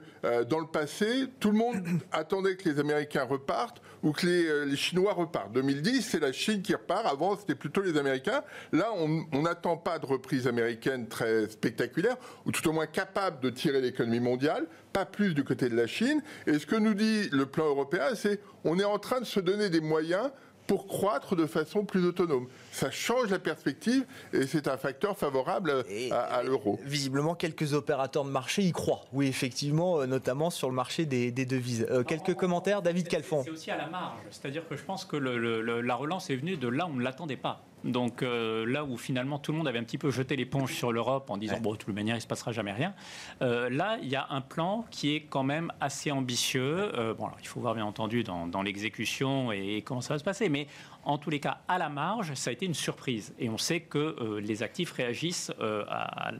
[0.49, 1.77] dans le passé, tout le monde
[2.11, 5.53] attendait que les Américains repartent ou que les, les Chinois repartent.
[5.53, 7.05] 2010, c'est la Chine qui repart.
[7.05, 8.43] Avant, c'était plutôt les Américains.
[8.71, 13.49] Là, on n'attend pas de reprise américaine très spectaculaire, ou tout au moins capable de
[13.49, 16.21] tirer l'économie mondiale, pas plus du côté de la Chine.
[16.45, 19.39] Et ce que nous dit le plan européen, c'est on est en train de se
[19.39, 20.29] donner des moyens
[20.67, 22.47] pour croître de façon plus autonome.
[22.71, 26.79] Ça change la perspective et c'est un facteur favorable à, l'euro.
[26.83, 29.05] Visiblement, quelques opérateurs de marché y croient.
[29.13, 31.85] Oui, effectivement, euh, notamment sur le marché des, devises.
[31.89, 33.43] Euh, quelques commentaires, David Calfon.
[33.43, 34.19] C'est aussi à la marge.
[34.29, 37.37] C'est-à-dire que je pense que la relance est venue de là où on ne l'attendait
[37.37, 37.63] pas.
[37.83, 41.29] Donc là où finalement tout le monde avait un petit peu jeté l'éponge sur l'Europe
[41.29, 42.93] en disant bon de toute manière il se passera jamais rien.
[43.41, 46.91] là il y a un plan qui est quand même assez ambitieux.
[47.17, 50.19] bon alors, il faut voir bien entendu dans, dans l'exécution et, et comment ça va
[50.19, 50.67] se passer, mais
[51.05, 53.33] en tous les cas, à la marge, ça a été une surprise.
[53.39, 56.31] Et on sait que euh, les actifs réagissent euh, à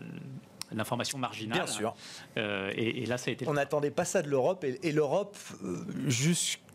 [0.72, 1.60] l'information marginale.
[1.60, 1.96] Bien sûr.
[2.38, 3.48] Euh, et, là, ça a été.
[3.48, 4.64] On n'attendait pas ça de l'Europe.
[4.64, 5.38] Et, l'Europe,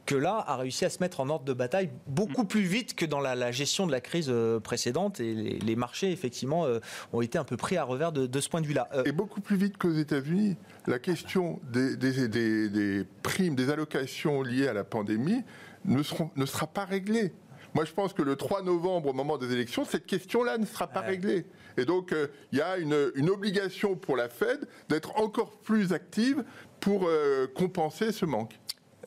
[0.08, 3.20] jusque-là, a réussi à se mettre en ordre de bataille beaucoup plus vite que dans
[3.20, 5.20] la, gestion de la crise précédente.
[5.20, 6.66] Et les, marchés, effectivement,
[7.12, 8.88] ont été un peu pris à revers de, ce point de vue-là.
[9.04, 10.56] Et beaucoup plus vite qu'aux États-Unis.
[10.86, 15.42] La question des, des, primes, des allocations liées à la pandémie
[15.84, 17.32] ne, seront, ne sera pas réglée.
[17.74, 20.86] Moi, je pense que le 3 novembre, au moment des élections, cette question-là ne sera
[20.86, 21.44] pas réglée.
[21.76, 22.94] Et donc, euh, il y a une,
[23.28, 26.44] obligation pour la Fed d'être encore plus active
[26.80, 28.58] pour euh, compenser ce manque.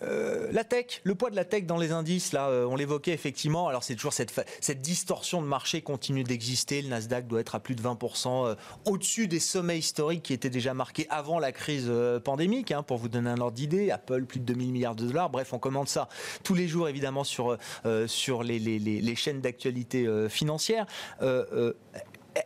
[0.04, 3.14] Euh, la tech, le poids de la tech dans les indices, là, euh, on l'évoquait
[3.14, 3.68] effectivement.
[3.68, 6.82] Alors c'est toujours cette, cette distorsion de marché continue d'exister.
[6.82, 10.50] Le Nasdaq doit être à plus de 20% euh, au-dessus des sommets historiques qui étaient
[10.50, 11.92] déjà marqués avant la crise
[12.24, 12.72] pandémique.
[12.72, 15.30] Hein, pour vous donner un ordre d'idée, Apple plus de 2000 milliards de dollars.
[15.30, 16.10] Bref, on commande ça
[16.44, 17.58] tous les jours évidemment sur
[18.08, 20.86] sur les, les, les chaînes d'actualité financière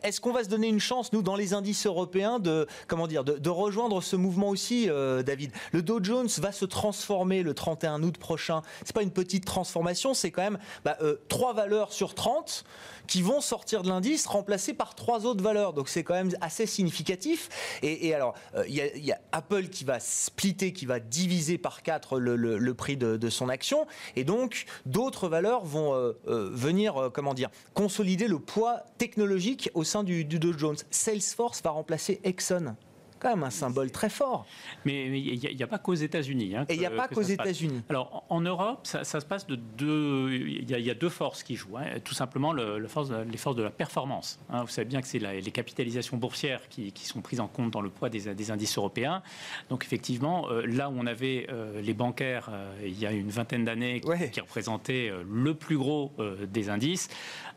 [0.04, 3.24] est-ce qu'on va se donner une chance, nous, dans les indices européens, de, comment dire,
[3.24, 5.52] de, rejoindre ce mouvement aussi, euh, David?
[5.72, 8.62] Le Dow Jones va se transformer le 31 août prochain.
[8.84, 12.64] C'est pas une petite transformation, c'est quand même bah, euh, trois valeurs sur 30
[13.08, 15.74] qui vont sortir de l'indice remplacées par trois autres valeurs.
[15.74, 17.80] Donc c'est quand même assez significatif.
[17.84, 22.20] Et, alors, euh, il y, a Apple qui va splitter, qui va diviser par quatre
[22.20, 23.86] le, prix de, son action.
[24.16, 30.26] Et donc, d'autres valeurs vont venir, comment dire, consolider le poids technologique au sein du,
[30.26, 30.86] du Dow Jones.
[30.90, 32.76] Salesforce va remplacer Exxon
[33.26, 34.46] quand même un symbole très fort.
[34.86, 36.56] Mais il n'y a, pas qu'aux États-Unis.
[36.56, 37.82] Hein, et il n'y a pas qu'aux États-Unis.
[37.90, 40.32] Alors en Europe, ça, se passe de deux.
[40.32, 41.78] Il y, a deux forces qui jouent.
[41.78, 42.00] Hein.
[42.04, 44.40] Tout simplement le, force, les forces de la performance.
[44.52, 44.62] Hein.
[44.62, 47.90] Vous savez bien que c'est les capitalisations boursières qui, sont prises en compte dans le
[47.90, 49.24] poids des, des indices européens.
[49.70, 53.30] Donc effectivement, euh, là où on avait euh, les bancaires euh, il y a une
[53.30, 56.12] vingtaine d'années qui, représentaient le plus gros
[56.48, 57.10] des indices,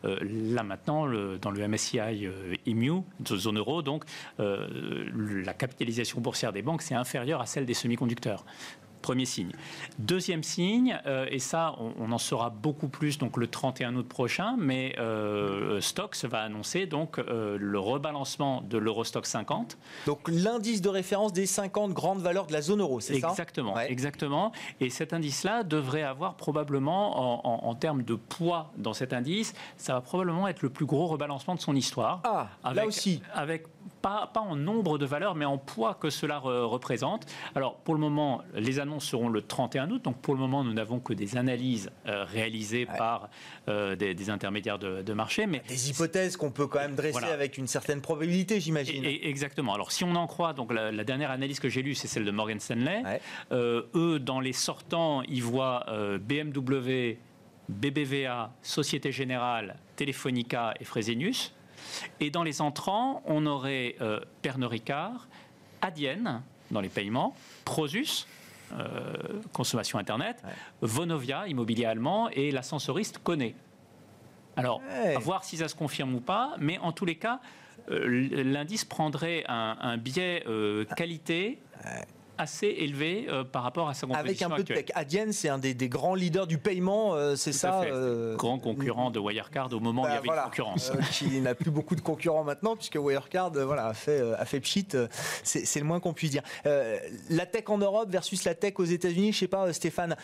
[0.03, 1.07] là maintenant,
[1.41, 2.29] dans le MSCI
[2.67, 4.05] EMU, zone euro, donc
[4.39, 8.45] la capitalisation boursière des banques, c'est inférieur à celle des semi-conducteurs.
[9.03, 9.53] Premier signe.
[9.99, 14.57] Deuxième signe, euh, et ça, on, en saura beaucoup plus donc le 31 août prochain,
[14.59, 19.79] mais euh, Stox va annoncer donc euh, le rebalancement de l'Eurostock 50.
[20.07, 23.29] Donc l'indice de référence des 50 grandes valeurs de la zone euro, c'est ça?
[23.31, 24.53] Exactement, exactement.
[24.81, 30.01] Et cet indice-là devrait avoir probablement, en, termes de poids dans cet indice, ça va
[30.01, 32.23] probablement être le plus gros rebalancement de son histoire.
[32.25, 33.23] Ah, là aussi.
[33.33, 33.67] Avec
[34.03, 37.27] pas, pas, en nombre de valeurs, mais en poids que cela représente.
[37.55, 40.03] Alors, pour le moment, les annonces seront le 31 août.
[40.03, 43.29] Donc, pour le moment, nous n'avons que des analyses euh, réalisées par
[43.69, 45.47] euh, des, intermédiaires de, marché.
[45.47, 49.05] Mais des hypothèses qu'on peut quand même dresser avec une certaine probabilité, j'imagine.
[49.05, 49.75] Exactement.
[49.75, 52.31] Alors, si on en croit, donc la, dernière analyse que j'ai lue, c'est celle de
[52.31, 53.03] Morgan Stanley.
[53.53, 55.87] Euh, eux, dans les sortants, ils voient
[56.21, 57.19] BMW,
[57.69, 61.53] BBVA, Société Générale, Telefonica et Fresenius.
[62.21, 65.29] Et dans les entrants, on aurait euh, Pernod Ricard,
[65.81, 68.27] Adyen dans les paiements, Prosus,
[68.73, 69.13] euh,
[69.53, 70.43] consommation Internet,
[70.83, 73.53] Vonovia, immobilier allemand, et l'ascensoriste Kone.
[74.57, 77.41] Alors, à voir si ça se confirme ou pas, mais en tous les cas,
[77.91, 80.45] euh, l'indice prendrait un, biais
[80.97, 81.61] qualité
[82.39, 84.87] assez élevé euh, par rapport à sa compétition Avec un peu de tech.
[84.95, 89.19] Adyen, c'est un des, grands leaders du paiement, euh, c'est ça euh, Grand concurrent de
[89.19, 90.93] Wirecard au moment où il y bah, avait une concurrence.
[91.13, 94.87] qui n'a plus beaucoup de concurrents maintenant, puisque Wirecard voilà, a fait, a fait pchit,
[95.43, 96.43] c'est le moins qu'on puisse dire.
[96.65, 100.17] la tech en Europe versus la tech aux États-Unis, je sais pas, Stéphane,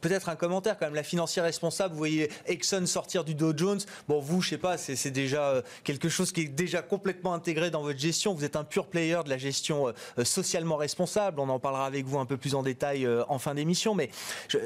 [0.00, 0.94] peut-être un commentaire quand même.
[0.94, 3.80] La financière responsable, vous voyez Exxon sortir du Dow Jones.
[4.08, 7.82] Bon, vous, je sais pas, c'est déjà quelque chose qui est déjà complètement intégré dans
[7.82, 8.34] votre gestion.
[8.34, 9.92] Vous êtes un pur player de la gestion
[10.24, 11.38] socialement responsable.
[11.40, 14.10] On en parlera avec vous un peu plus en détail euh, en fin d'émission, mais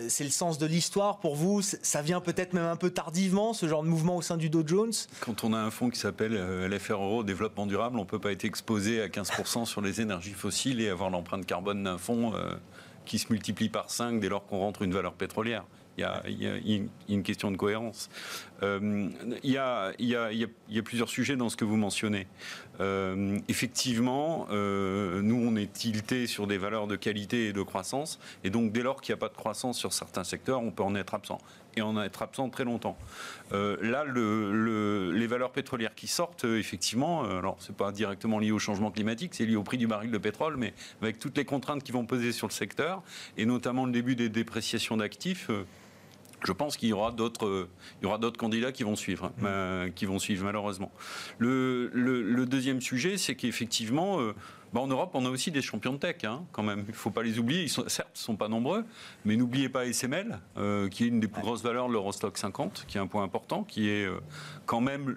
[0.08, 1.62] c'est le sens de l'histoire pour vous.
[1.62, 4.62] Ça vient peut-être même un peu tardivement, ce genre de mouvement au sein du Dow
[4.66, 4.92] Jones?
[5.20, 8.32] Quand on a un fonds qui s'appelle euh, LFRO, Développement Durable, on ne peut pas
[8.32, 12.54] être exposé à 15% sur les énergies fossiles et avoir l'empreinte carbone d'un fonds euh,
[13.04, 15.64] qui se multiplie par 5 dès lors qu'on rentre une valeur pétrolière.
[15.96, 16.22] Il y, a,
[17.08, 18.10] une question de cohérence.
[18.62, 22.26] il, y a, plusieurs sujets dans ce que vous mentionnez.
[22.80, 28.18] Euh, effectivement, euh, nous, on est tilté sur des valeurs de qualité et de croissance.
[28.42, 30.82] Et donc, dès lors qu'il n'y a pas de croissance sur certains secteurs, on peut
[30.82, 31.38] en être absent.
[31.76, 32.96] Et en être absent très longtemps.
[33.52, 38.92] Euh, là, les valeurs pétrolières qui sortent, effectivement, alors c'est pas directement lié au changement
[38.92, 41.90] climatique, c'est lié au prix du baril de pétrole, mais avec toutes les contraintes qui
[41.90, 43.02] vont peser sur le secteur,
[43.36, 45.50] et notamment le début des dépréciations d'actifs
[46.44, 47.68] je pense qu'il y aura d'autres,
[48.00, 49.44] il y aura d'autres candidats qui vont suivre, mmh.
[49.44, 50.92] euh, qui vont suivre malheureusement.
[51.38, 54.34] Le, le, deuxième sujet, c'est qu'effectivement, euh,
[54.72, 56.84] bah, en Europe, on a aussi des champions de tech, hein, quand même.
[56.86, 57.62] Il ne faut pas les oublier.
[57.62, 58.84] Ils sont, certes, ils ne sont pas nombreux,
[59.24, 62.84] mais n'oubliez pas SML, euh, qui est une des plus grosses valeurs de l'Eurostock 50,
[62.86, 64.06] qui est un point important, qui est
[64.66, 65.16] quand même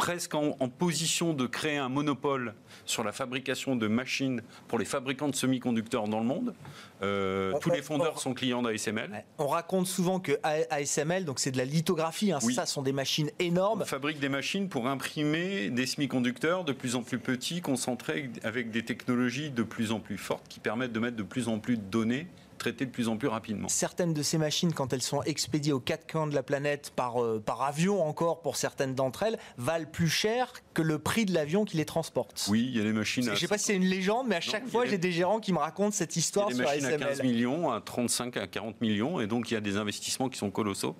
[0.00, 2.54] presque en, position de créer un monopole
[2.86, 6.54] sur la fabrication de machines pour les fabricants de semi-conducteurs dans le monde.
[7.02, 9.26] Euh, tous les fondeurs sont clients d'ASML.
[9.36, 13.30] On raconte souvent que ASML, donc c'est de la lithographie, hein, ça sont des machines
[13.38, 13.82] énormes.
[13.82, 18.70] On fabrique des machines pour imprimer des semi-conducteurs de plus en plus petits, concentrés avec
[18.70, 21.76] des technologies de plus en plus fortes qui permettent de mettre de plus en plus
[21.76, 22.26] de données
[22.60, 23.68] traiter de plus en plus rapidement.
[23.68, 27.22] Certaines de ces machines, quand elles sont expédiées aux quatre coins de la planète par,
[27.22, 31.34] euh, par avion encore pour certaines d'entre elles, valent plus cher que le prix de
[31.34, 32.46] l'avion qui les transporte.
[32.48, 33.24] Oui, il y a des machines.
[33.24, 35.40] Je ne sais pas si c'est une légende, mais à chaque fois, j'ai des gérants
[35.40, 38.36] qui me racontent cette histoire il y a des machines à 15 millions, à 35,
[38.36, 40.94] à 40 millions, et donc il y a des investissements qui sont colossaux,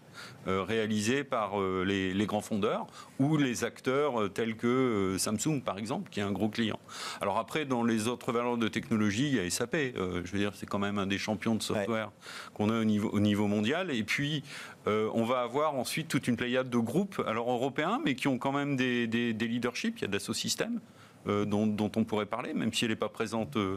[0.47, 2.87] réalisés par euh, les, les, grands fondeurs
[3.19, 6.79] ou les acteurs tels que Samsung, par exemple, qui est un gros client.
[7.21, 9.77] Alors après, dans les autres valeurs de technologie, il y a SAP.
[9.77, 12.11] je veux dire, c'est quand même un des champions de software
[12.55, 13.91] qu'on a au niveau, au niveau mondial.
[13.91, 14.43] Et puis,
[14.87, 18.39] euh, on va avoir ensuite toute une pléiade de groupes, alors européens, mais qui ont
[18.39, 19.99] quand même des, des, des leaderships.
[19.99, 20.81] Il y a Dassault Systèmes,
[21.27, 23.77] euh, dont, on pourrait parler, même si elle n'est pas présente euh,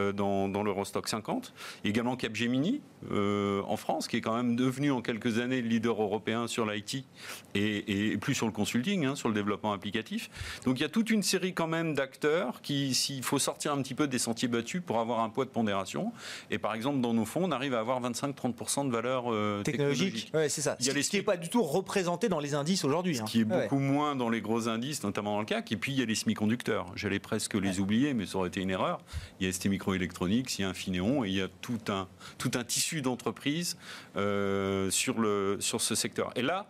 [0.00, 1.54] euh, dans, dans l'Eurostock 50.
[1.84, 6.46] également Capgemini en France, qui est quand même devenu en quelques années le leader européen
[6.46, 7.06] sur l'IT
[7.54, 10.30] et, plus sur le consulting, hein, sur le développement applicatif.
[10.66, 13.80] Donc il y a toute une série quand même d'acteurs qui, s'il faut sortir un
[13.80, 16.12] petit peu des sentiers battus pour avoir un poids de pondération.
[16.50, 20.30] Et par exemple, dans nos fonds, on arrive à avoir 25-30% de valeur technologique.
[20.34, 20.76] Ouais, c'est ça.
[20.80, 23.16] Il y a ce qui n'est pas du tout représenté dans les indices aujourd'hui.
[23.16, 23.24] Ce hein.
[23.26, 25.72] qui est beaucoup moins dans les gros indices, notamment dans le CAC.
[25.72, 26.79] Et puis il y a les semi-conducteurs.
[26.94, 29.00] J'allais presque les oublier, mais ça aurait été une erreur.
[29.38, 32.08] Il y a ST Microelectronics, il y a Infineon, et il y a tout un,
[32.38, 33.76] tout un tissu d'entreprises
[34.16, 36.32] euh, sur, le, sur ce secteur.
[36.36, 36.66] Et là,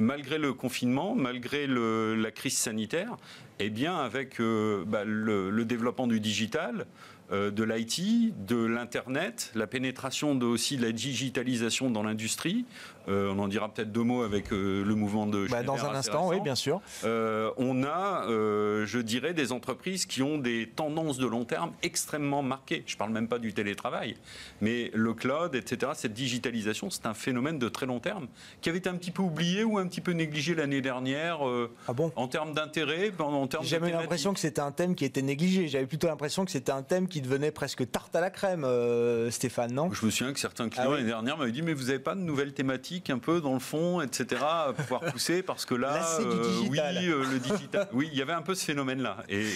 [0.00, 3.16] malgré le confinement, malgré la crise sanitaire,
[3.58, 6.86] eh bien, avec euh, bah, le, développement du digital,
[7.30, 12.64] euh, de l'IT, de l'Internet, la pénétration de, aussi de la digitalisation dans l'industrie.
[13.08, 15.94] Euh, on en dira peut-être deux mots avec euh, le mouvement de bah, Dans un
[15.94, 16.80] instant, oui, bien sûr.
[17.04, 22.82] on a, je dirais, des entreprises qui ont des tendances de long terme extrêmement marquées.
[22.86, 24.16] Je ne parle même pas du télétravail,
[24.60, 28.28] mais le cloud, etc., cette digitalisation, c'est un phénomène de très long terme
[28.60, 31.40] qui avait été un petit peu oublié ou un petit peu négligé l'année dernière
[31.88, 32.12] ah bon?
[32.16, 35.68] en termes d'intérêt, en termes J'avais l'impression que c'était un thème qui était négligé.
[35.68, 39.30] J'avais plutôt l'impression que c'était un thème qui devenait presque tarte à la crème, euh,
[39.30, 39.92] Stéphane, non?
[39.92, 42.14] Je me souviens que certains clients ah l'année dernière m'avaient dit mais vous n'avez pas
[42.14, 42.91] de nouvelles thématiques?
[43.08, 44.42] Un peu dans le fond, etc.
[44.42, 48.32] à pouvoir pousser parce que là, euh, oui, euh, le digital, oui, il y avait
[48.32, 49.18] un peu ce phénomène-là.
[49.28, 49.46] Et,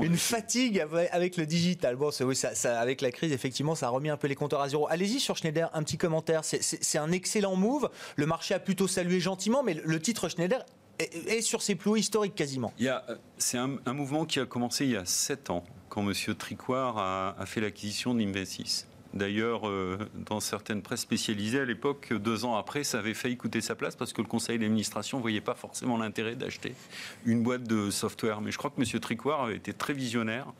[0.00, 1.96] une fatigue avec le digital.
[1.96, 4.68] Bon, oui, ça, avec la crise, effectivement, ça a remis un peu les compteurs à
[4.68, 4.88] zéro.
[4.88, 6.42] Allez-y sur Schneider, un petit commentaire.
[6.44, 7.90] C'est un excellent move.
[8.16, 10.64] Le marché a plutôt salué gentiment, mais le titre Schneider
[10.98, 12.72] est, sur ses plus historiques quasiment.
[13.38, 16.34] C'est un, un, mouvement qui a commencé il y a 7 ans quand M.
[16.34, 18.86] Tricoire a, fait l'acquisition d'Investis.
[19.14, 19.96] D'ailleurs, euh,
[20.26, 23.94] dans certaines presses spécialisées à l'époque, deux ans après, ça avait failli coûter sa place
[23.94, 26.74] parce que le conseil d'administration ne voyait pas forcément l'intérêt d'acheter
[27.24, 28.40] une boîte de software.
[28.40, 29.00] Mais je crois que M.
[29.00, 30.52] Tricoire avait été très visionnaire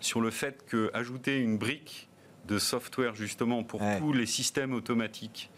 [0.00, 2.08] sur le fait qu'ajouter une brique
[2.46, 5.50] de software justement pour tous les systèmes automatiques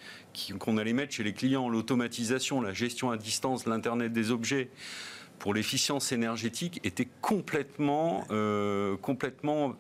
[0.61, 4.71] qu'on allait mettre chez les clients, l'automatisation, la gestion à distance, l'Internet des objets,
[5.39, 9.75] pour l'efficience énergétique était complètement, euh, complètement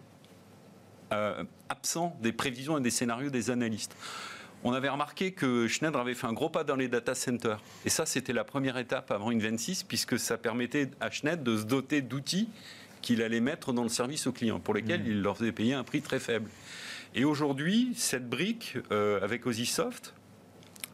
[1.12, 3.96] euh, absent des prévisions et des scénarios des analystes.
[4.64, 7.60] On avait remarqué que Schneider avait fait un gros pas dans les data centers.
[7.84, 11.58] Et ça, c'était la première étape avant une 26, puisque ça permettait à Schneider de
[11.58, 12.48] se doter d'outils
[13.02, 15.08] qu'il allait mettre dans le service aux clients, pour lesquels mmh.
[15.08, 16.50] il leur faisait payer un prix très faible.
[17.14, 20.14] Et aujourd'hui, cette brique, euh, avec Osisoft,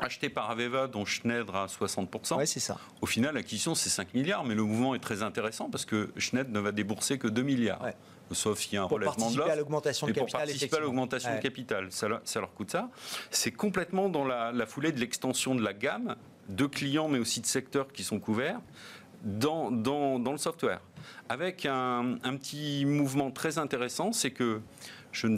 [0.00, 2.36] acheté par Aveva, dont Schneider a 60%.
[2.36, 2.78] Ouais, c'est ça.
[3.00, 6.52] Au final, l'acquisition, c'est 5 milliards, mais le mouvement est très intéressant parce que Schneider
[6.52, 7.86] ne va débourser que 2 milliards.
[8.34, 9.50] Sauf s'il y a un relèvement de l'offre.
[9.50, 10.30] à l'augmentation de capital.
[10.30, 11.88] Pour participer à l'augmentation de capital.
[11.90, 12.88] Ça, leur coûte ça.
[13.30, 16.16] C'est complètement dans la, foulée de l'extension de la gamme
[16.48, 18.60] de clients, mais aussi de secteurs qui sont couverts
[19.22, 20.80] dans, dans, dans le software.
[21.28, 24.60] Avec un, un, petit mouvement très intéressant, c'est que
[25.12, 25.36] je ne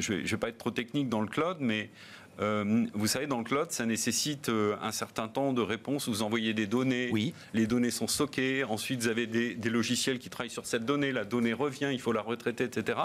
[0.00, 1.90] je vais, je vais, pas être trop technique dans le cloud, mais
[2.40, 6.08] euh, vous savez, dans le cloud, ça nécessite euh, un certain temps de réponse.
[6.08, 7.32] Vous envoyez des données, oui.
[7.54, 11.24] les données sont stockées, ensuite vous avez des, logiciels qui travaillent sur cette donnée, la
[11.24, 12.98] donnée revient, il faut la retraiter, etc.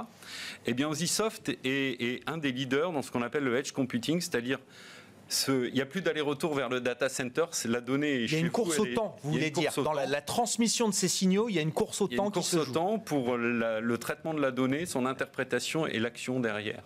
[0.66, 4.22] Eh bien, Osisoft est, est un des leaders dans ce qu'on appelle le edge computing,
[4.22, 4.60] c'est-à-dire
[5.48, 8.24] il n'y a plus d'aller-retour vers le data center, c'est la donnée.
[8.24, 9.72] Il y a une course au temps, vous voulez dire.
[9.84, 12.58] Dans la, transmission de ces signaux, il y a une course au temps qui se
[12.58, 12.64] joue.
[12.64, 15.88] Il y a une course au temps pour le traitement de la donnée, son interprétation
[15.88, 16.84] et l'action derrière.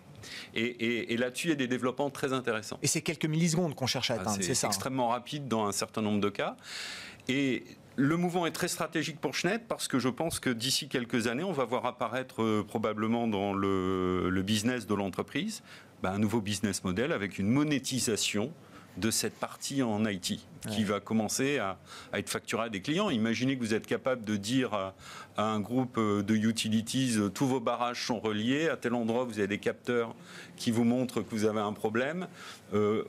[0.54, 2.80] Et, là-dessus, il y a des développements très intéressants.
[2.82, 4.70] Et c'est quelques millisecondes qu'on cherche à ah, atteindre, c'est ça hein.
[4.70, 6.56] extrêmement rapide dans un certain nombre de cas.
[7.28, 7.64] Et
[7.96, 11.44] le mouvement est très stratégique pour Schneider parce que je pense que d'ici quelques années,
[11.44, 15.64] on va voir apparaître euh, probablement dans le, business de l'entreprise
[16.04, 18.52] bah, un nouveau business model avec une monétisation
[18.98, 21.78] de cette partie en IT qui va commencer à,
[22.14, 23.10] être facturée à des clients.
[23.10, 24.94] Imaginez que vous êtes capable de dire à,
[25.38, 29.40] un groupe euh, de utilities euh, tous vos barrages sont reliés, à tel endroit vous
[29.40, 30.16] avez des capteurs
[30.56, 32.28] qui vous montrent que vous avez un problème.
[32.74, 33.04] Euh,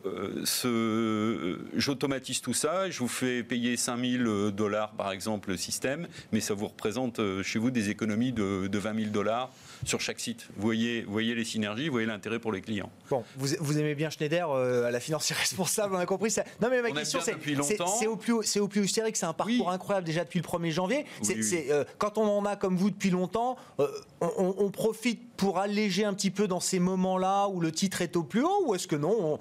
[1.74, 6.54] j'automatise tout ça, je vous fais payer 5000 dollars par exemple le système, mais ça
[6.54, 9.50] vous représente chez vous des économies de, de 20 000 dollars
[9.84, 10.48] sur chaque site.
[10.56, 12.90] Vous voyez, vous voyez les synergies, vous voyez l'intérêt pour les clients.
[13.10, 16.42] Bon, vous, vous aimez bien Schneider, à la financière responsable, on a compris ça.
[16.60, 19.70] Non mais ma question c'est c'est au plus c'est au plus hystérique, c'est un parcours
[19.70, 21.06] incroyable déjà depuis le 1er janvier.
[21.22, 23.88] C'est euh, quand on en a comme vous depuis longtemps, euh,
[24.20, 28.22] on, profite pour alléger un petit peu dans ces moments-là où le titre est au
[28.22, 29.38] plus haut ou est-ce que non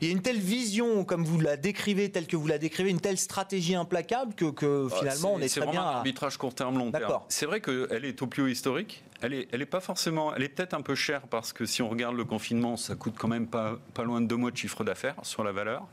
[0.00, 2.90] Il y a une telle vision comme vous la décrivez, telle que vous la décrivez,
[2.90, 5.70] une telle stratégie implacable que, ah, finalement on est, très bien.
[5.70, 7.20] C'est vraiment un arbitrage court terme long terme.
[7.28, 9.04] C'est vrai qu'elle est au plus haut historique.
[9.20, 11.82] Elle est, elle est pas forcément, elle est peut-être un peu chère parce que si
[11.82, 14.56] on regarde le confinement, ça coûte quand même pas, pas loin de deux mois de
[14.56, 15.86] chiffre d'affaires sur la valeur.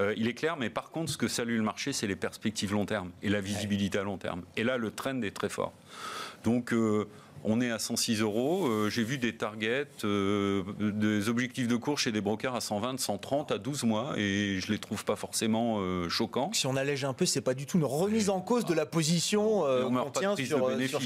[0.00, 2.72] Euh, il est clair, mais par contre, ce que salue le marché, c'est les perspectives
[2.72, 4.42] long terme et la visibilité à long terme.
[4.56, 5.72] Et là, le trend est très fort.
[6.44, 7.06] Donc, euh,
[7.44, 8.66] on est à 106 euros.
[8.68, 13.52] Euh, j'ai vu des targets, des objectifs de cours chez des brokers à 120, 130
[13.52, 16.50] à 12 mois, et je les trouve pas forcément choquants.
[16.52, 18.86] Si on allège un peu, c'est pas du tout une remise en cause de la
[18.86, 20.46] position qu'on tient sur,
[20.88, 21.00] sur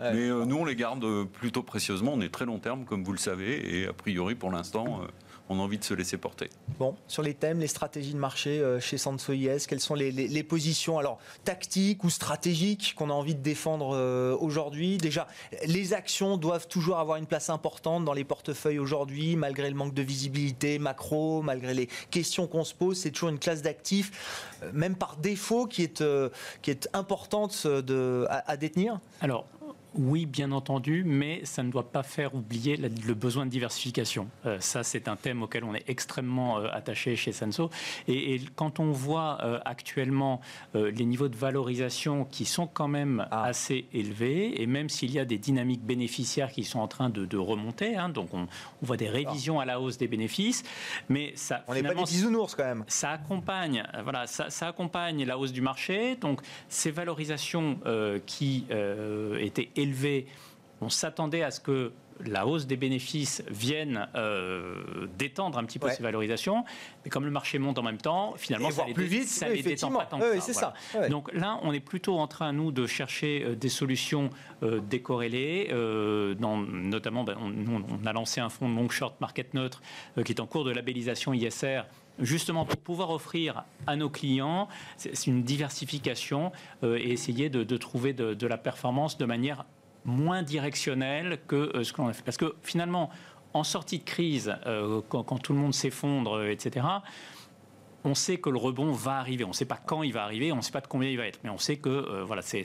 [0.00, 2.12] Mais nous, on les garde plutôt précieusement.
[2.14, 5.02] On est très long terme, comme vous le savez, et a priori, pour l'instant
[5.48, 6.50] on a envie de se laisser porter.
[6.78, 10.42] Bon, sur les thèmes, les stratégies de marché euh, chez Sanso IS, quelles sont les,
[10.42, 14.98] positions alors tactiques ou stratégiques qu'on a envie de défendre euh, aujourd'hui?
[14.98, 15.26] Déjà,
[15.66, 19.94] les actions doivent toujours avoir une place importante dans les portefeuilles aujourd'hui, malgré le manque
[19.94, 24.70] de visibilité macro, malgré les questions qu'on se pose, c'est toujours une classe d'actifs, euh,
[24.72, 26.04] même par défaut, qui est,
[26.62, 29.00] qui est importante de, à, à détenir?
[29.20, 29.46] Alors,
[29.98, 34.28] oui, bien entendu, mais ça ne doit pas faire oublier le besoin de diversification.
[34.44, 37.70] Euh, ça, c'est un thème auquel on est extrêmement euh, attaché chez Sanso.
[38.08, 40.40] Et, quand on voit euh, actuellement
[40.74, 43.44] les niveaux de valorisation qui sont quand même ah.
[43.44, 47.36] assez élevés, et même s'il y a des dynamiques bénéficiaires qui sont en train de,
[47.36, 48.46] remonter, hein, donc on,
[48.82, 50.62] voit des révisions à la hausse des bénéfices,
[51.08, 52.84] mais ça, on n'est pas des bisounours quand même.
[52.88, 56.16] Ça accompagne, voilà, ça, ça, accompagne la hausse du marché.
[56.16, 57.78] Donc ces valorisations
[58.26, 58.66] qui
[59.40, 59.85] étaient élevées
[60.80, 61.92] on s'attendait à ce que
[62.24, 66.64] la hausse des bénéfices vienne euh, détendre un petit peu ces valorisations,
[67.04, 69.62] mais comme le marché monte en même temps, finalement, ça, les, plus vite, ça les
[69.62, 70.74] détend pas tant que ça.
[71.10, 74.30] Donc là, on est plutôt en train, nous, de chercher euh, des solutions
[74.62, 75.68] euh, décorrélées.
[76.40, 79.82] notamment, ben, on, a lancé un fonds long short market neutre
[80.24, 81.82] qui est en cours de labellisation ISR
[82.18, 86.50] justement pour pouvoir offrir à nos clients, c'est une diversification
[86.82, 89.66] et essayer de, trouver de, de, la performance de manière
[90.06, 92.22] moins directionnel que euh, ce que l'on a fait.
[92.22, 93.10] Parce que finalement,
[93.52, 96.86] en sortie de crise, euh, quand, tout le monde s'effondre, euh, etc.,
[98.04, 99.42] on sait que le rebond va arriver.
[99.44, 101.16] On ne sait pas quand il va arriver, on ne sait pas de combien il
[101.16, 102.62] va être, mais on sait que voilà, c'est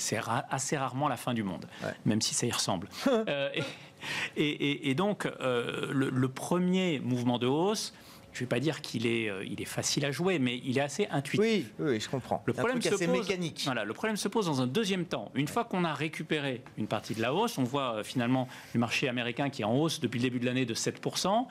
[0.52, 1.66] assez rarement la fin du monde,
[2.06, 2.89] même si ça y ressemble.
[4.38, 7.96] et, donc, le, premier mouvement de hausse,
[8.34, 10.78] je ne vais pas dire qu'il est, euh, il est facile à jouer, mais il
[10.78, 11.72] est assez intuitif.
[11.80, 12.42] Oui, oui je comprends.
[12.46, 13.62] Le problème, se pose, mécanique.
[13.66, 15.32] Voilà, le problème se pose dans un deuxième temps.
[15.36, 18.80] Une fois qu'on a récupéré une partie de la hausse, on voit euh, finalement le
[18.80, 21.46] marché américain qui est en hausse depuis le début de l'année de 7%.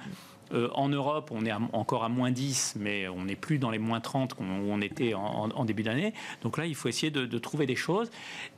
[0.53, 3.79] Euh, en Europe, on est encore à moins 10, mais on n'est plus dans les
[3.79, 6.13] moins 30 où on était en, début d'année.
[6.43, 8.11] Donc là, il faut essayer de, trouver des choses.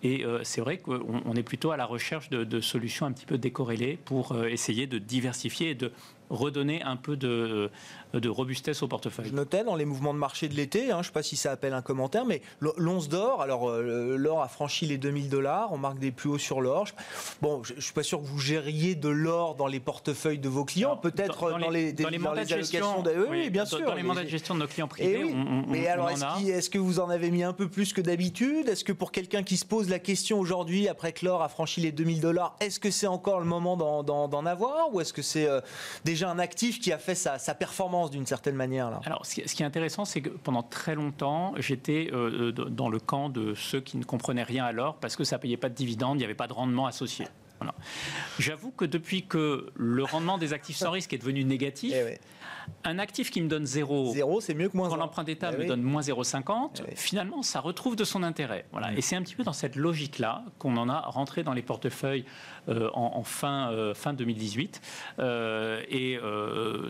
[0.03, 3.37] Et c'est vrai qu'on est plutôt à la recherche de, de, solutions un petit peu
[3.37, 5.93] décorrélées pour essayer de diversifier et de
[6.33, 7.71] redonner un peu de,
[8.15, 9.29] de robustesse au portefeuille.
[9.29, 11.37] Je notais dans les mouvements de marché de l'été, hein, je ne sais pas si
[11.37, 12.43] ça appelle un commentaire, mais
[12.77, 16.39] l'once d'or, alors euh, l'or a franchi les 2000 dollars, on marque des plus hauts
[16.39, 16.87] sur l'or.
[17.41, 20.49] Bon, je ne suis pas sûr que vous gériez de l'or dans les portefeuilles de
[20.49, 23.85] vos clients, peut-être dans, les, dans les mandats de gestion, oui, bien sûr.
[23.85, 25.35] Dans les mandats de gestion de nos clients privés, eh
[25.69, 28.69] Mais alors, est-ce que vous en avez mis un peu plus que d'habitude?
[28.69, 31.81] Est-ce que pour quelqu'un qui se pose la question aujourd'hui, après que l'or a franchi
[31.81, 35.49] les 2000 dollars, est-ce que c'est encore le moment d'en avoir Ou est-ce que c'est
[35.49, 35.61] euh,
[36.05, 39.01] déjà un actif qui a fait sa, performance d'une certaine manière là.
[39.05, 43.29] Alors, ce qui, est intéressant, c'est que pendant très longtemps, j'étais euh, dans le camp
[43.29, 46.17] de ceux qui ne comprenaient rien à l'or parce que ça payait pas de dividendes,
[46.17, 47.27] il n'y avait pas de rendement associé.
[48.39, 52.19] J'avoue que depuis que le rendement des actifs sans risque est devenu négatif, Eh.
[52.85, 54.99] Un actif qui me donne zéro, Zéro, c'est mieux que moins quand un.
[54.99, 55.67] l'emprunt d'État Eh me oui.
[55.67, 56.87] donne moins 0,50, Eh oui.
[56.97, 58.67] finalement, ça retrouve de son intérêt.
[58.73, 58.91] Voilà.
[58.91, 58.99] Mm.
[58.99, 62.25] Et c'est un petit peu dans cette logique-là qu'on en a rentré dans les portefeuilles
[62.69, 64.81] euh, en, en fin, euh, fin 2018.
[65.19, 66.19] Euh, et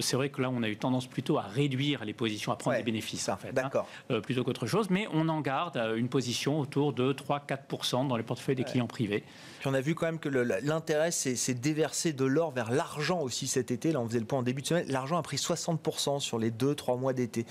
[0.01, 2.77] c'est vrai que là, on a eu tendance plutôt à réduire les positions, à prendre
[2.77, 3.87] Ouais, des bénéfices, ça, en fait, hein, d'accord.
[4.23, 4.91] plutôt qu'autre chose.
[4.91, 9.25] Mais on en garde une position autour de 3-4% dans les portefeuilles des clients privés.
[9.63, 13.47] Puis on a vu quand même que l'intérêt, c'est déverser de l'or vers l'argent aussi
[13.47, 13.93] cet été.
[13.93, 14.87] Là, on faisait le point en début de semaine.
[14.89, 17.47] L'argent a pris 60% sur les 2-3 mois d'été.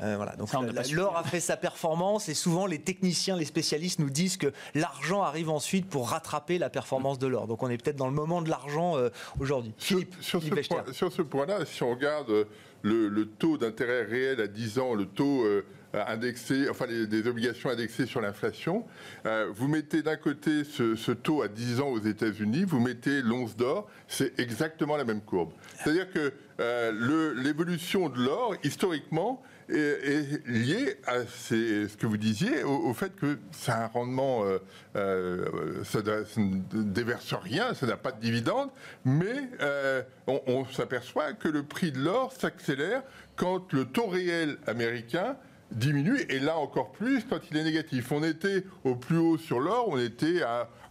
[0.00, 0.36] Euh, voilà.
[0.36, 0.48] Donc
[0.92, 5.22] l'or a fait sa performance et souvent les techniciens, les spécialistes nous disent que l'argent
[5.22, 7.48] arrive ensuite pour rattraper la performance de l'or.
[7.48, 9.08] Donc on est peut-être dans le moment de l'argent euh,
[9.40, 9.74] aujourd'hui.
[9.76, 12.44] Sur, Philippe, sur ce sur point-là, si on regarde euh,
[12.82, 15.64] le, le taux d'intérêt réel à 10 ans, le taux euh,
[15.94, 18.84] indexé, enfin les, des obligations indexées sur l'inflation,
[19.26, 23.56] euh, vous mettez d'un côté ce, taux à 10 ans aux États-Unis, vous mettez l'once
[23.56, 25.50] d'or, c'est exactement la même courbe.
[25.76, 32.92] C'est-à-dire que euh, l'évolution de l'or, historiquement, est, liée à ce que vous disiez, au,
[32.94, 34.58] fait que c'est un rendement, euh,
[34.96, 38.70] euh, ça, ça ne déverse rien, ça n'a pas de dividende,
[39.04, 43.02] mais euh, on s'aperçoit que le prix de l'or s'accélère
[43.36, 45.36] quand le taux réel américain
[45.70, 48.12] diminue, et là encore plus quand il est négatif.
[48.12, 50.42] On était au plus haut sur l'or, on était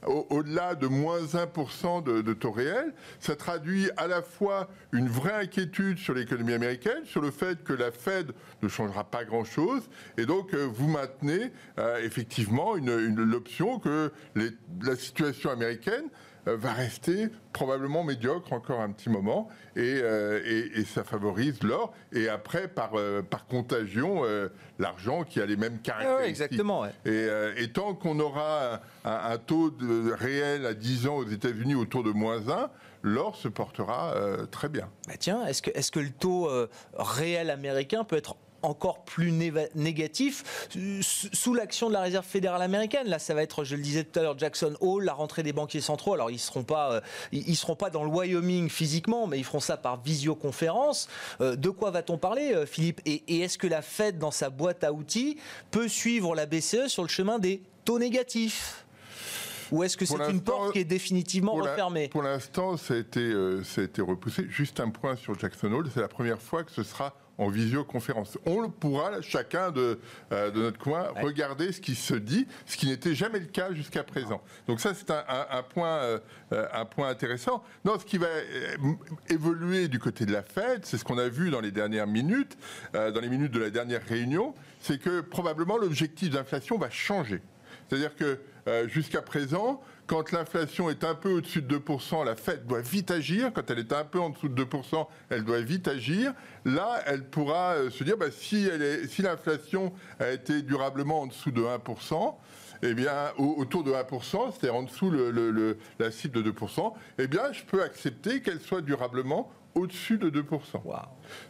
[0.06, 2.94] au-delà de moins 1% de, de taux réel.
[3.20, 7.74] Ça traduit à la fois une vraie inquiétude sur l'économie américaine, sur le fait que
[7.74, 14.12] la Fed ne changera pas grand-chose, et donc euh, vous maintenez euh, effectivement l'option que
[14.36, 16.06] la situation américaine
[16.46, 21.94] va rester probablement médiocre encore un petit moment et, euh, et- et ça favorise l'or
[22.14, 26.30] et après par, euh, par contagion euh, l'argent qui a les mêmes Ah caractéristiques.
[26.30, 26.82] exactement.
[26.82, 26.90] ouais.
[27.06, 31.18] Et, euh, et tant qu'on aura un, un- un taux de, réel à 10 ans
[31.18, 32.70] aux États-Unis autour de moins 1,
[33.04, 34.90] l'or se portera euh, très bien.
[35.08, 36.68] Bah tiens, est-ce que, est-ce que le taux euh,
[36.98, 39.32] réel américain peut être encore plus
[39.76, 40.68] négatif
[41.02, 44.20] sous l'action de la réserve fédérale américaine Là, ça va être, je le disais tout
[44.20, 46.14] à l'heure, Jackson Hole, la rentrée des banquiers centraux.
[46.14, 47.02] Alors, ils seront pas, euh,
[47.32, 51.08] ils seront pas dans le Wyoming physiquement, mais ils feront ça par visioconférence.
[51.42, 53.02] Euh, de quoi va-t-on parler, euh, Philippe?
[53.06, 55.38] Et, et est-ce que la Fed, dans sa boîte à outils,
[55.72, 58.86] peut suivre la BCE sur le chemin des taux négatifs?
[59.72, 62.08] Ou est-ce que c'est une porte qui est définitivement Pour la- refermée?
[62.08, 64.46] Pour l'instant, ça, a été, euh, ça a été repoussé.
[64.50, 68.38] Juste un point sur Jackson Hole, c'est la première fois que ce sera en visioconférence.
[68.46, 70.00] On le pourra, chacun de,
[70.32, 71.22] euh, de notre coin, Ouais.
[71.24, 74.42] regarder ce qui se dit, ce qui n'était jamais le cas jusqu'à présent.
[74.68, 76.20] Donc ça, c'est un, un- un point, euh,
[76.54, 77.64] euh, un point intéressant.
[77.86, 78.28] Non, ce qui va
[79.30, 82.58] évoluer du côté de la Fed, c'est ce qu'on a vu dans les dernières minutes,
[82.96, 87.42] euh, dans les minutes de la dernière réunion, c'est que probablement l'objectif d'inflation va changer.
[87.88, 88.40] C'est-à-dire que
[88.70, 93.12] euh, jusqu'à présent, quand l'inflation est un peu au-dessus de 2%, la Fed doit vite
[93.12, 93.52] agir.
[93.54, 96.34] Quand elle est un peu en dessous de 2%, elle doit vite agir.
[96.66, 101.22] Là, elle pourra euh, se dire, bah, si, elle est- si l'inflation a été durablement
[101.22, 102.38] en dessous de 1%,
[102.82, 106.42] eh bien, au- autour de 1%, c'est-à-dire en dessous le, le- le- la cible de
[106.52, 110.82] 2%, eh bien, je peux accepter qu'elle soit durablement au-dessus de 2%.
[110.86, 111.00] Waouh.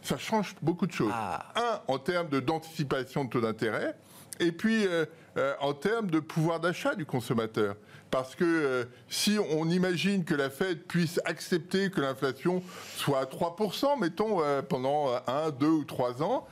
[0.02, 1.12] Ça change beaucoup de choses.
[1.14, 1.46] Ah.
[1.56, 3.94] Un, en termes de- d'anticipation de taux d'intérêt,
[4.38, 5.04] et puis euh,
[5.40, 7.74] euh, en termes de pouvoir d'achat du consommateur.
[8.10, 12.60] Parce que euh, si on imagine que la Fed puisse accepter que l'inflation
[12.96, 16.46] soit à 3%, mettons, euh, pendant 1, 2 ou 3 ans,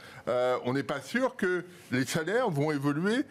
[0.67, 3.25] on n'est pas sûr que les salaires vont évoluer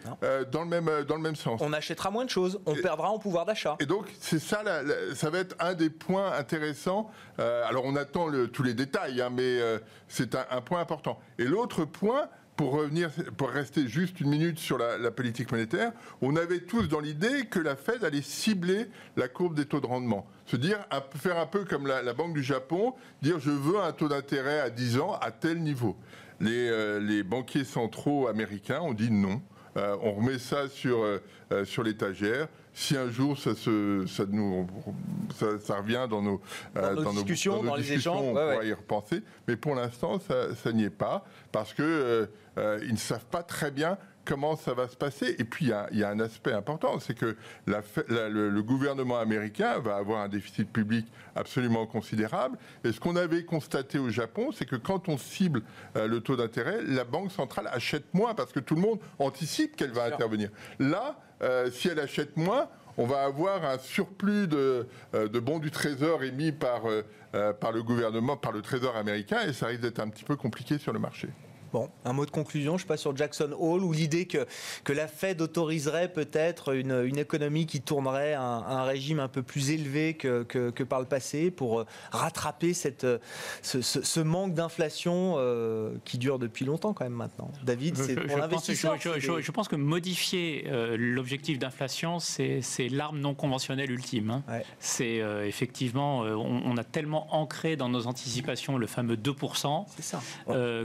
[0.50, 1.60] dans, le même, dans le même sens.
[1.62, 3.76] On achètera moins de choses, on perdra en pouvoir d'achat.
[3.78, 7.08] Et donc, c'est ça, la- la- ça va être un des points intéressants.
[7.38, 9.60] Alors, on attend le- tous les détails, hein, mais
[10.08, 11.20] c'est un, un point important.
[11.38, 12.28] Et l'autre point,
[12.58, 16.98] pour revenir, pour rester juste une minute sur la, politique monétaire, on avait tous dans
[16.98, 20.26] l'idée que la Fed allait cibler la courbe des taux de rendement.
[20.44, 20.78] Se dire,
[21.14, 24.70] faire un peu comme la, Banque du Japon, dire je veux un taux d'intérêt à
[24.70, 25.96] 10 ans à tel niveau.
[26.40, 29.40] Les, euh, les banquiers centraux américains ont dit non.
[29.76, 32.48] Euh, on remet ça sur, euh, sur l'étagère.
[32.80, 34.64] Si un jour ça, se, ça, nous,
[35.34, 36.40] ça, ça revient dans nos,
[36.76, 38.68] Dans nos discussions, dans les discussions, échanges, on ouais, pourra ouais.
[38.68, 39.22] y repenser.
[39.48, 42.26] Mais pour l'instant, ça, ça n'y est pas parce que euh,
[42.56, 43.98] euh, ils ne savent pas très bien
[44.28, 45.34] comment ça va se passer.
[45.38, 48.02] Et puis il y a, il y a un aspect important, c'est que la fa-
[48.08, 52.58] la- le, le gouvernement américain va avoir un déficit public absolument considérable.
[52.84, 55.62] Et ce qu'on avait constaté au Japon, c'est que quand on cible
[55.96, 59.74] euh, le taux d'intérêt, la banque centrale achète moins parce que tout le monde anticipe
[59.76, 60.50] qu'elle va intervenir.
[60.78, 62.68] Là, euh, si elle achète moins,
[63.00, 67.72] on va avoir un surplus de, euh, de bons du Trésor émis par, euh, par
[67.72, 70.92] le gouvernement, par le Trésor américain, et ça risque d'être un petit peu compliqué sur
[70.92, 71.28] le marché.
[71.72, 74.46] Bon, un mot de conclusion, je ne sais pas, sur Jackson Hole, ou l'idée que,
[74.84, 79.28] que la Fed autoriserait peut-être une, une, économie qui tournerait à un, un, régime un
[79.28, 83.06] peu plus élevé que, que, que, par le passé pour rattraper cette,
[83.62, 87.50] ce, ce, ce manque d'inflation euh, qui dure depuis longtemps quand même maintenant.
[87.64, 88.96] David, c'est pour l'investisseur.
[89.00, 94.30] Je, je, je, pense que modifier euh, l'objectif d'inflation, c'est l'arme non conventionnelle ultime.
[94.30, 94.42] Hein.
[94.48, 94.64] Ouais.
[94.78, 99.84] C'est euh, effectivement, euh, on, on, a tellement ancré dans nos anticipations le fameux 2%.
[99.96, 100.20] C'est ça.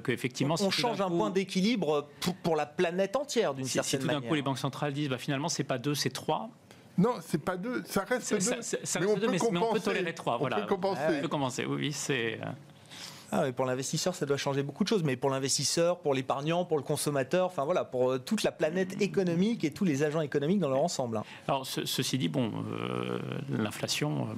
[0.03, 4.05] qu'effectivement, on, on change un point d'équilibre pour, pour, la planète entière d'une certaine si
[4.05, 4.17] manière.
[4.17, 6.49] Si tout d'un coup les banques centrales disent bah, finalement c'est pas 2, c'est 3,
[6.97, 8.39] non, c'est pas deux, ça reste deux.
[8.39, 10.35] Ça, ça mais, on deux mais, mais, on peut tolérer trois.
[10.35, 10.57] On voilà.
[10.57, 11.01] peut compenser.
[11.09, 12.39] On peut compenser, oui, oui c'est.
[13.35, 16.77] Ah, pour l'investisseur, ça doit changer beaucoup de choses, mais pour l'investisseur, pour l'épargnant, pour
[16.77, 20.59] le consommateur, enfin voilà, pour euh, toute la planète économique et tous les agents économiques
[20.59, 21.17] dans leur ensemble.
[21.17, 21.23] Hein.
[21.47, 23.17] Alors, ce, ceci dit, bon, euh,
[23.49, 24.33] l'inflation, euh,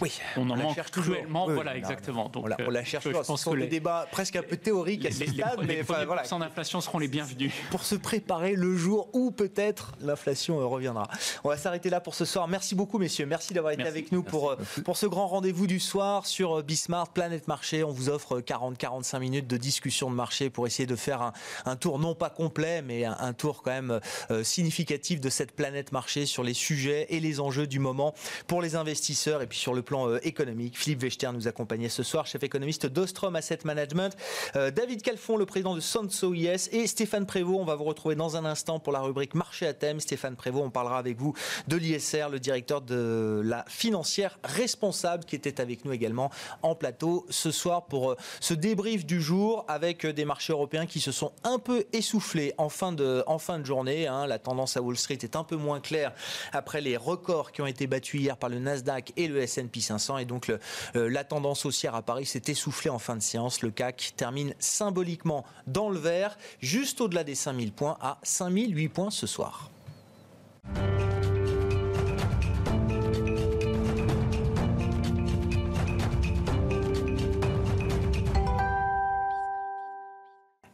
[0.00, 2.28] oui, on en manque cruellement, oui, voilà, exactement.
[2.28, 3.24] Donc, on la cherche toujours.
[3.24, 5.82] Ce sont des débats presque un peu théoriques à ce les, stade, les, mais les
[5.82, 6.22] enfin, voilà.
[6.22, 7.52] d'inflation seront les bienvenus.
[7.70, 11.08] Pour se préparer le jour où peut-être l'inflation reviendra.
[11.44, 12.48] On va s'arrêter là pour ce soir.
[12.48, 13.26] Merci beaucoup, messieurs.
[13.26, 13.98] Merci d'avoir été Merci.
[13.98, 14.30] avec nous Merci.
[14.30, 17.84] pour, pour ce grand rendez-vous du soir sur Bismart, Planète Marché.
[17.84, 21.32] On vous offre 40-45 minutes de discussion de marché pour essayer de faire
[21.64, 25.92] un, tour non pas complet mais un, tour quand même euh, significatif de cette planète
[25.92, 28.14] marché sur les sujets et les enjeux du moment
[28.46, 30.76] pour les investisseurs et puis sur le plan euh, économique.
[30.78, 34.16] Philippe Wechter nous accompagnait ce soir, chef économiste d'Ostrom Asset Management,
[34.56, 37.60] euh, David Calfon, le président de Sanso IS et Stéphane Prévost.
[37.60, 40.00] On va vous retrouver dans un instant pour la rubrique marché à thème.
[40.00, 41.34] Stéphane Prévost, on parlera avec vous
[41.68, 46.30] de l'ISR, le directeur de la financière responsable qui était avec nous également
[46.62, 51.12] en plateau ce soir pour ce débrief du jour avec des marchés européens qui se
[51.12, 54.06] sont un peu essoufflés en fin de, en fin de journée.
[54.06, 54.26] Hein.
[54.26, 56.12] La tendance à Wall Street est un peu moins claire
[56.52, 60.18] après les records qui ont été battus hier par le Nasdaq et le S&P 500
[60.18, 63.62] et donc euh, la tendance haussière à Paris s'est essoufflée en fin de séance.
[63.62, 69.10] Le CAC termine symboliquement dans le vert, juste au-delà des 5000 points à 5008 points
[69.10, 69.70] ce soir.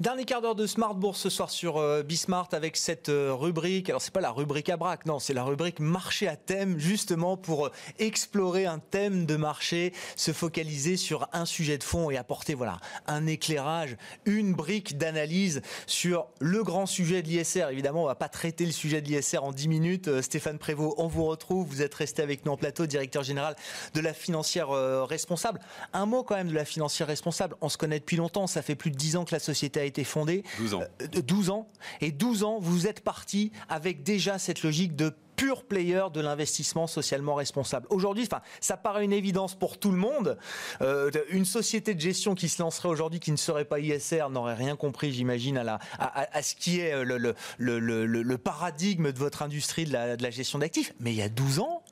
[0.07, 3.89] Dernier quart d'heure de Smart Bourse ce soir sur euh, Bismart avec cette euh, rubrique.
[3.89, 7.37] Alors c'est pas la rubrique à braque, non, c'est la rubrique marché à thème justement
[7.37, 12.17] pour euh, explorer un thème de marché, se focaliser sur un sujet de fond et
[12.17, 12.79] apporter voilà
[13.09, 13.97] un éclairage,
[14.27, 17.71] une brique d'analyse sur le grand sujet de l'ISR.
[17.73, 20.07] Évidemment, on va pas traiter le sujet de l'ISR en 10 minutes.
[20.07, 21.67] Euh, Stéphane Prévost, on vous retrouve.
[21.67, 23.57] Vous êtes resté avec nous en plateau, directeur général
[23.95, 25.59] de la financière responsable.
[25.93, 27.57] Un mot quand même de la financière responsable.
[27.61, 28.47] On se connaît depuis longtemps.
[28.47, 30.43] Ça fait plus de 10 ans que la société a été fondée.
[30.59, 30.83] 12 ans.
[31.03, 31.69] Euh, 12 ans.
[32.01, 36.87] Et 12 ans, vous êtes parti avec déjà cette logique de pur player de l'investissement
[36.87, 37.87] socialement responsable.
[37.91, 40.39] Aujourd'hui, enfin, ça paraît une évidence pour tout le monde.
[40.81, 44.55] Euh, une société de gestion qui se lancerait aujourd'hui, qui ne serait pas ISR, n'aurait
[44.55, 49.13] rien compris, j'imagine, à, la, à, à, ce qui est le, le, le, le, paradigme
[49.13, 50.95] de votre industrie de la, de la gestion d'actifs.
[51.01, 51.83] Mais il y a 12 ans,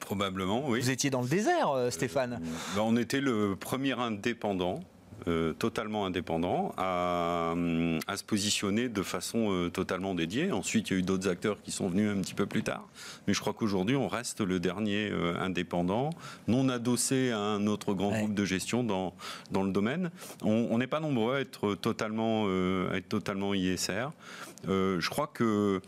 [0.00, 0.80] Probablement, oui.
[0.80, 2.34] vous étiez dans le désert, euh, Stéphane.
[2.34, 4.80] Euh, ben, on était le premier indépendant
[5.28, 7.54] euh, totalement indépendant à,
[8.06, 10.50] à, se positionner de façon euh, totalement dédiée.
[10.50, 12.88] Ensuite, il y a eu d'autres acteurs qui sont venus un petit peu plus tard.
[13.26, 16.10] Mais je crois qu'aujourd'hui, on reste le dernier euh, indépendant,
[16.48, 18.18] non adossé à un autre grand ouais.
[18.18, 19.14] groupe de gestion dans,
[19.50, 20.10] dans le domaine.
[20.42, 24.08] On n'est pas nombreux à être totalement, à être totalement ISR.
[24.66, 25.80] je crois que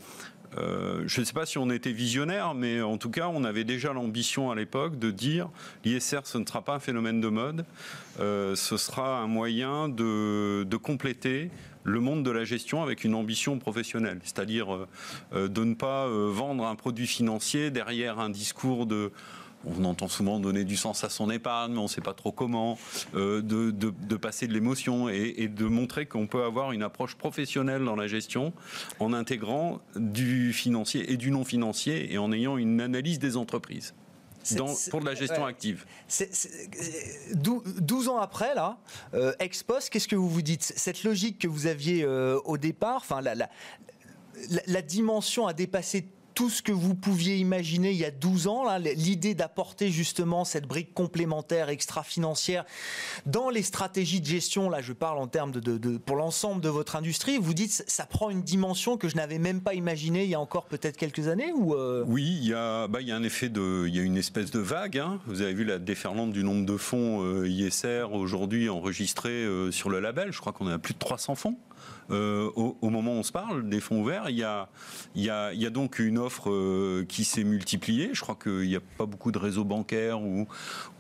[0.58, 3.64] euh, je ne sais pas si on était visionnaire, mais en tout cas, on avait
[3.64, 5.48] déjà l'ambition à l'époque de dire
[5.84, 7.64] l'ISR, ce ne sera pas un phénomène de mode,
[8.20, 11.50] euh, ce sera un moyen de, compléter
[11.82, 14.86] le monde de la gestion avec une ambition professionnelle, c'est-à-dire
[15.34, 19.12] euh, de ne pas vendre un produit financier derrière un discours de
[19.66, 22.32] on entend souvent donner du sens à son épargne, mais on ne sait pas trop
[22.32, 22.78] comment,
[23.14, 26.82] euh, de, de, de, passer de l'émotion et, et, de montrer qu'on peut avoir une
[26.82, 28.52] approche professionnelle dans la gestion
[29.00, 33.94] en intégrant du financier et du non financier et en ayant une analyse des entreprises.
[34.56, 35.50] Dans, pour de la gestion ouais.
[35.50, 35.86] active.
[36.06, 36.68] C est, c
[37.30, 38.76] est, 12 ans après, là,
[39.14, 40.62] euh, ex-post, qu'est-ce que vous vous dites?
[40.62, 43.48] Cette logique que vous aviez euh, au départ, enfin, la, la,
[44.50, 48.46] la, la dimension a dépassé tout ce que vous pouviez imaginer il y a 12
[48.48, 52.64] ans, l'idée d'apporter justement cette brique complémentaire extra-financière
[53.26, 56.96] dans les stratégies de gestion, là je parle en termes de, pour l'ensemble de votre
[56.96, 60.34] industrie, vous dites ça prend une dimension que je n'avais même pas imaginée il y
[60.34, 62.04] a encore peut-être quelques années euh...
[62.06, 64.16] Oui, il y, a, bah, il y a un effet de, il y a une
[64.16, 64.98] espèce de vague.
[64.98, 65.20] Hein.
[65.26, 69.90] Vous avez vu la déferlante du nombre de fonds euh, ISR aujourd'hui enregistrés euh, sur
[69.90, 70.32] le label.
[70.32, 71.56] Je crois qu'on a plus de 300 fonds.
[72.10, 74.68] Euh, au, au, moment où on se parle des fonds ouverts, il y a,
[75.14, 78.10] il y a, il y a donc une offre qui s'est multipliée.
[78.12, 80.46] Je crois qu'il n'y a pas beaucoup de réseaux bancaires ou,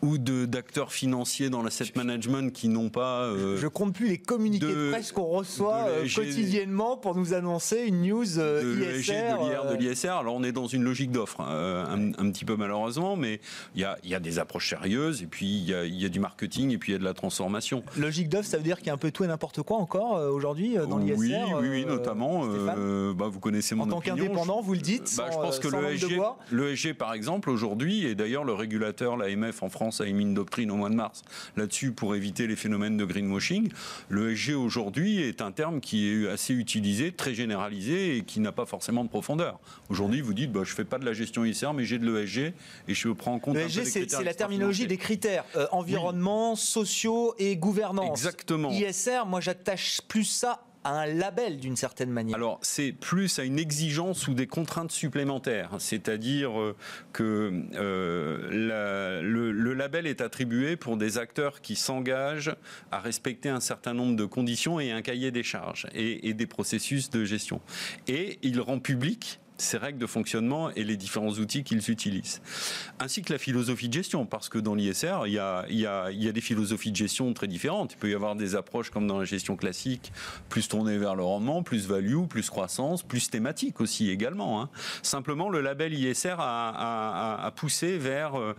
[0.02, 3.30] ou d'acteurs financiers dans l'asset management qui n'ont pas.
[3.56, 8.24] je compte plus les communiqués de, presse qu'on reçoit quotidiennement pour nous annoncer une news
[8.24, 9.34] de ISR.
[9.70, 10.08] de l'ISR.
[10.08, 13.40] Alors on est dans une logique d'offre, hein, un, petit peu malheureusement, mais
[13.74, 16.08] il y a, y a, des approches sérieuses et puis il y a, y a,
[16.08, 17.82] du marketing et puis il y a de la transformation.
[17.96, 20.14] Logique d'offre, ça veut dire qu'il y a un peu tout et n'importe quoi encore
[20.32, 21.16] aujourd'hui dans l'ISR.
[21.16, 22.46] Oui, oui, oui, notamment.
[23.14, 24.14] bah, vous connaissez mon en opinion.
[24.14, 25.14] En tant qu'indépendant, vous le dites.
[25.16, 25.68] Bah, je pense que
[26.50, 30.34] le ESG, par exemple, aujourd'hui, et d'ailleurs le régulateur, l'AMF en France, a émis une
[30.34, 31.22] doctrine au mois de mars
[31.56, 33.70] là-dessus pour éviter les phénomènes de greenwashing.
[34.08, 38.52] Le ESG aujourd'hui est un terme qui est assez utilisé, très généralisé et qui n'a
[38.52, 39.58] pas forcément de profondeur.
[39.88, 42.54] Aujourd'hui, vous dites, bah, je fais pas de la gestion ISR, mais j'ai de l'ESG
[42.88, 43.56] et je prends en compte.
[43.56, 48.10] L'ESG, c'est la terminologie des critères euh, environnement, sociaux et gouvernance.
[48.10, 48.70] Exactement.
[48.70, 53.58] ISR, moi, j'attache plus ça un label d'une certaine manière Alors c'est plus à une
[53.58, 56.76] exigence ou des contraintes supplémentaires, c'est-à-dire euh,
[57.12, 62.54] que euh, le, label est attribué pour des acteurs qui s'engagent
[62.92, 67.10] à respecter un certain nombre de conditions et un cahier des charges et des processus
[67.10, 67.60] de gestion.
[68.06, 72.42] Et il rend public ses règles de fonctionnement et les différents outils qu'ils utilisent.
[72.98, 75.40] Ainsi que la philosophie de gestion, parce que dans l'ISR, il
[75.70, 77.92] il il y a des philosophies de gestion très différentes.
[77.92, 80.12] Il peut y avoir des approches comme dans la gestion classique,
[80.48, 84.62] plus tournées vers le rendement, plus value, plus croissance, plus thématique aussi également.
[84.62, 84.70] Hein.
[85.02, 88.54] Simplement, le label ISR a poussé vers euh,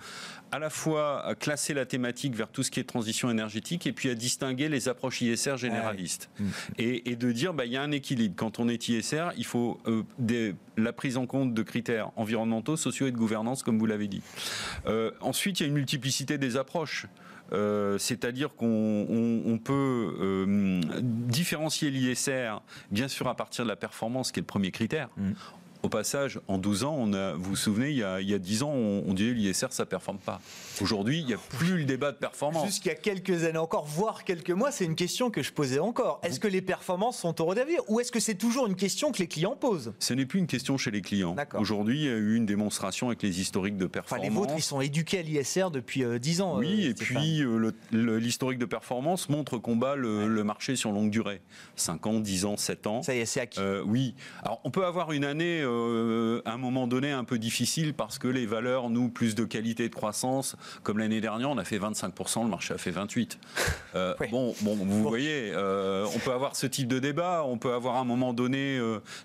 [0.55, 4.09] à la fois classer la thématique vers tout ce qui est transition énergétique et puis
[4.09, 6.29] à distinguer les approches ISR généralistes.
[6.39, 6.45] Mm.
[6.77, 8.35] Et, de dire, bah, il y a un équilibre.
[8.37, 12.77] Quand on est ISR, il faut euh, des, la prise en compte de critères environnementaux,
[12.77, 14.21] sociaux et de gouvernance, comme vous l'avez dit.
[14.87, 17.07] Euh, ensuite, il y a une multiplicité des approches.
[17.51, 24.41] Euh, c'est-à-dire qu'on peut différencier l'ISR, bien sûr, à partir de la performance, qui est
[24.41, 25.09] le premier critère.
[25.17, 25.33] Mm.
[25.85, 28.33] Au passage, en 12 ans, on a, vous vous souvenez, il y a, il y
[28.33, 30.41] a 10 ans, on, on disait l'ISR, ça ne performe pas.
[30.81, 32.65] Aujourd'hui, il n'y a plus le débat de performance.
[32.65, 36.19] Jusqu'à quelques années encore, voire quelques mois, c'est une question que je posais encore.
[36.23, 39.19] Est-ce que les performances sont au d'avenir ou est-ce que c'est toujours une question que
[39.19, 39.93] les clients posent?
[39.99, 41.35] Ce n'est plus une question chez les clients.
[41.53, 44.25] Aujourd'hui, il y a eu une démonstration avec les historiques de performance.
[44.25, 46.57] Enfin, les vôtres, ils sont éduqués à l'ISR depuis 10 euh, ans.
[46.57, 50.91] Oui, euh, et puis euh, l'historique de performance montre qu'on bat le, le, marché sur
[50.91, 51.41] longue durée.
[51.75, 53.03] 5 ans, 10 ans, 7 ans.
[53.03, 53.59] Ça y est, c'est acquis.
[53.85, 54.15] oui.
[54.41, 58.19] Alors, on peut avoir une année euh, à un moment donné un peu difficile parce
[58.19, 61.77] que les valeurs, nous, plus de qualité de croissance, comme l'année dernière, on a fait
[61.77, 63.37] 25%, le marché a fait 28%.
[63.95, 67.73] Euh, bon, bon, vous voyez, euh, on peut avoir ce type de débat, on peut
[67.73, 68.79] avoir à un moment donné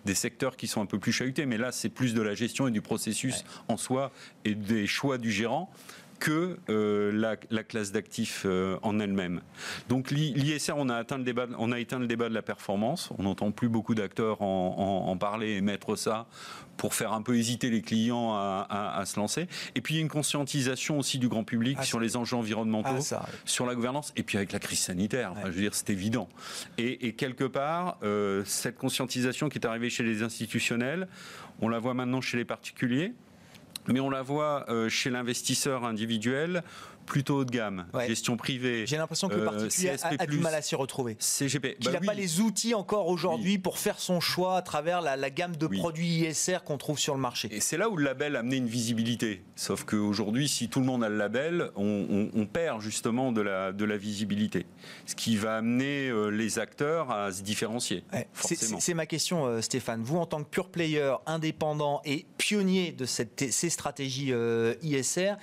[0.04, 2.68] des secteurs qui sont un peu plus chahutés, mais là, c'est plus de la gestion
[2.68, 4.10] et du processus en soi
[4.44, 5.70] et des choix du gérant
[6.20, 7.10] que euh,
[7.50, 9.40] la, classe d'actifs euh, en elle-même.
[9.88, 13.10] Donc l'ISR, on a atteint le débat, on a éteint le débat de la performance.
[13.18, 16.26] On n'entend plus beaucoup d'acteurs en, parler et mettre ça
[16.76, 19.48] pour faire un peu hésiter les clients à, se lancer.
[19.74, 22.36] Et puis il y a une conscientisation aussi du grand public ah, sur les enjeux
[22.36, 25.34] environnementaux, ah, sur la gouvernance, et puis avec la crise sanitaire.
[25.44, 26.28] je veux dire, c'est évident.
[26.78, 31.08] Et, quelque part, euh, cette conscientisation qui est arrivée chez les institutionnels,
[31.60, 33.12] on la voit maintenant chez les particuliers
[33.92, 36.62] mais on la voit euh, chez l'investisseur individuel
[37.06, 38.86] plutôt haut de gamme, gestion privée.
[38.86, 41.16] J'ai l'impression que le euh, particulier a, du mal à s'y retrouver.
[41.18, 41.76] CGP.
[41.80, 45.30] Qu'il n'a bah pas les outils encore aujourd'hui pour faire son choix à travers la,
[45.30, 47.48] gamme de produits ISR qu'on trouve sur le marché.
[47.52, 49.42] Et c'est là où le label a amené une visibilité.
[49.56, 53.84] Sauf qu'aujourd'hui, si tout le monde a le label, on, perd justement de la, de
[53.84, 54.66] la visibilité.
[55.06, 58.02] Ce qui va amener euh, les acteurs à se différencier.
[58.34, 60.02] c'est ma question, euh, Stéphane.
[60.02, 64.32] Vous, en tant que pure player, indépendant et pionnier de cette, ces stratégies
[64.82, 65.34] ISR,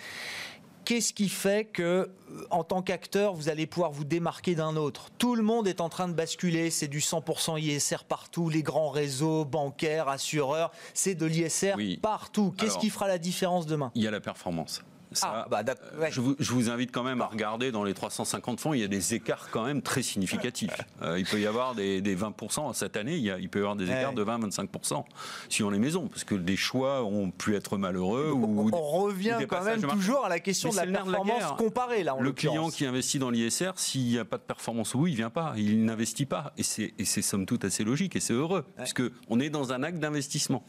[0.88, 2.08] Qu'est-ce qui fait que, euh,
[2.50, 5.10] en tant qu'acteur, vous allez pouvoir vous démarquer d'un autre?
[5.18, 8.90] Tout le monde est en train de basculer, c'est du 100% ISR partout, les grands
[8.90, 12.54] réseaux bancaires, assureurs, c'est de l'ISR partout.
[12.58, 13.92] Qu'est-ce qui fera la différence demain?
[13.96, 14.82] Il y a la performance.
[15.22, 18.82] Ah, bah, euh, je, vous, invite quand même à regarder dans les 350 fonds, il
[18.82, 20.72] y a des écarts quand même très significatifs.
[21.04, 24.14] Euh, il peut y avoir des, 20% cette année, il, peut y avoir des écarts
[24.14, 25.04] de 20-25%
[25.48, 28.32] suivant les maisons, parce que des choix ont pu être malheureux.
[28.32, 32.04] Ou, on revient quand même toujours à la question de la performance comparée.
[32.04, 35.16] Là, le client qui investit dans l'ISR, s'il n'y a pas de performance, oui, il
[35.16, 36.54] vient pas, il n'investit pas.
[36.58, 40.00] Et c'est somme toute assez logique et c'est heureux, puisque on est dans un acte
[40.00, 40.64] d'investissement.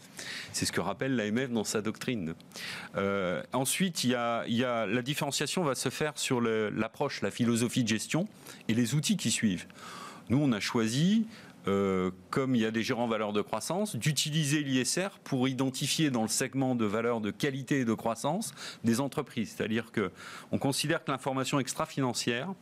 [0.52, 2.34] C'est ce que rappelle l'AMF dans sa doctrine.
[2.96, 7.30] Euh, ensuite, il y a y a, la différenciation va se faire sur l'approche, la
[7.30, 8.28] philosophie de gestion
[8.68, 9.66] et les outils qui suivent.
[10.28, 11.26] Nous, on a choisi
[11.68, 16.22] euh, comme il y a des gérants valeurs de croissance, d'utiliser l'ISR pour identifier dans
[16.22, 18.54] le segment de valeurs de qualité et de croissance
[18.84, 19.54] des entreprises.
[19.56, 20.10] C'est-à-dire que
[20.50, 22.54] on considère que l'information extra-financière,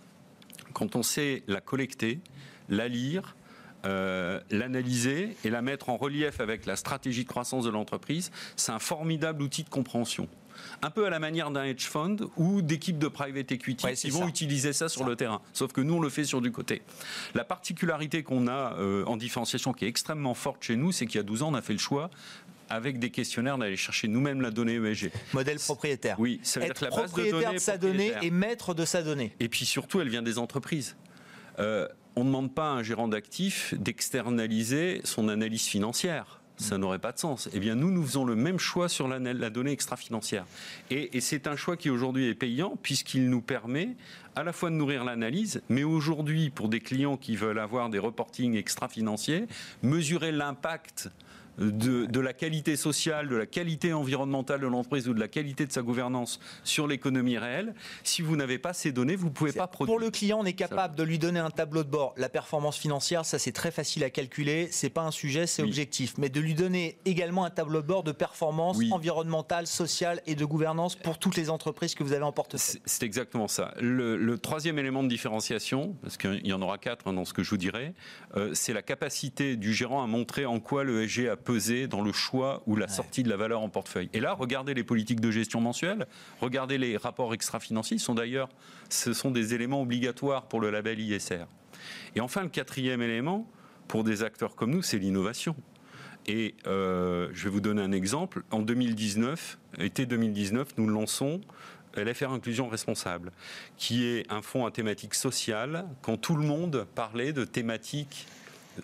[0.73, 2.19] quand on sait la collecter,
[2.69, 3.37] la lire,
[3.85, 8.73] euh, l'analyser et la mettre en relief avec la stratégie de croissance de l'entreprise, c'est
[8.73, 10.29] un formidable outil de compréhension
[10.83, 14.29] un peu à la manière d'un hedge fund ou d'équipes de private equity qui vont
[14.29, 15.41] utiliser ça sur le terrain.
[15.53, 16.83] Sauf que nous, on le fait sur du côté.
[17.35, 21.17] La particularité qu'on a euh, en différenciation qui est extrêmement forte chez nous, c'est qu'il
[21.17, 22.11] y a 12 ans, on a fait le choix
[22.69, 25.13] avec des questionnaires d'aller chercher nous-mêmes la donnée ESG.
[25.33, 26.19] Modèle propriétaire.
[26.19, 28.31] Oui, ça veut Être dire que la base propriétaire de données de sa donnée et
[28.31, 29.33] maître de sa donnée.
[29.41, 30.97] Et puis surtout, elle vient des entreprises.
[31.59, 36.99] Euh, on ne demande pas à un gérant d'actifs d'externaliser son analyse financière ça n'aurait
[36.99, 37.49] pas de sens.
[37.53, 40.47] Eh bien, nous, nous faisons le même choix sur la, donnée extra-financière.
[40.91, 43.97] Et c'est un choix qui aujourd'hui est payant puisqu'il nous permet
[44.37, 47.99] à la fois de nourrir l'analyse, mais aujourd'hui, pour des clients qui veulent avoir des
[47.99, 49.47] reportings extra-financiers,
[49.83, 51.11] mesurer l'impact
[51.59, 55.73] de, la qualité sociale, de la qualité environnementale de l'entreprise ou de la qualité de
[55.73, 59.67] sa gouvernance sur l'économie réelle, si vous n'avez pas ces données, vous ne pouvez pas
[59.67, 59.95] produire.
[59.95, 62.15] Pour le client, on est capable de lui donner un tableau de bord.
[62.17, 66.15] La performance financière, ça c'est très facile à calculer, c'est pas un sujet, c'est objectif.
[66.19, 70.45] Mais de lui donner également un tableau de bord de performance environnementale, sociale et de
[70.45, 72.81] gouvernance pour toutes les entreprises que vous avez en portefeuille.
[72.85, 73.75] C'est exactement ça.
[73.81, 77.43] Le, troisième élément de différenciation, parce qu'il y en aura quatre hein, dans ce que
[77.43, 77.95] je vous dirai,
[78.37, 82.03] euh, c'est la capacité du gérant à montrer en quoi le l'ESG a peser dans
[82.03, 84.09] le choix ou la sortie de la valeur en portefeuille.
[84.13, 86.07] Et là, regardez les politiques de gestion mensuelle,
[86.41, 88.49] regardez les rapports extra-financiers, sont d'ailleurs,
[88.89, 91.45] ce sont des éléments obligatoires pour le label ISR.
[92.15, 93.49] Et enfin, le quatrième élément,
[93.89, 95.55] pour des acteurs comme nous, c'est l'innovation.
[96.27, 98.43] Et euh, je vais vous donner un exemple.
[98.51, 101.41] En 2019, été 2019, nous lançons
[101.99, 103.33] LFR Inclusion Responsable,
[103.77, 108.27] qui est un fonds à thématique sociale, quand tout le monde parlait de thématiques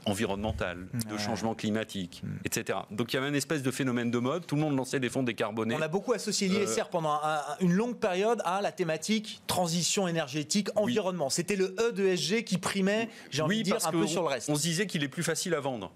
[0.07, 2.29] environnemental, de changement climatique, mm.
[2.45, 2.79] etc.
[2.91, 5.09] Donc il y avait une espèce de phénomène de mode, tout le monde lançait des
[5.09, 5.75] fonds décarbonés.
[5.75, 7.21] On a beaucoup associé l'ISR euh, pendant
[7.61, 11.31] une longue période à la thématique transition énergétique, environnement.
[11.31, 14.29] C'était le E de SG qui primait, j'ai envie de dire, un peu sur le
[14.29, 14.49] reste.
[14.49, 15.93] On se disait qu'il est plus facile à vendre.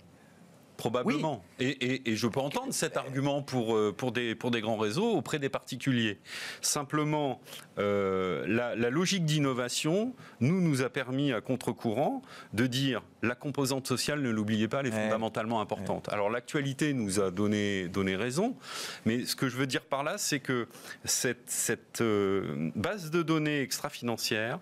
[0.76, 1.44] Probablement.
[1.58, 5.38] Et, je peux entendre cet argument pour, euh, pour, des, pour des grands réseaux auprès
[5.38, 6.18] des particuliers.
[6.60, 7.40] Simplement,
[7.78, 12.22] euh, la, logique d'innovation nous, nous a permis à contre-courant
[12.52, 16.08] de dire la composante sociale, ne l'oubliez pas, elle est fondamentalement importante.
[16.10, 18.56] Alors l'actualité nous a donné, donné raison,
[19.04, 20.68] mais ce que je veux dire par là, c'est que
[21.04, 24.58] cette, cette euh, base de données extra-financière,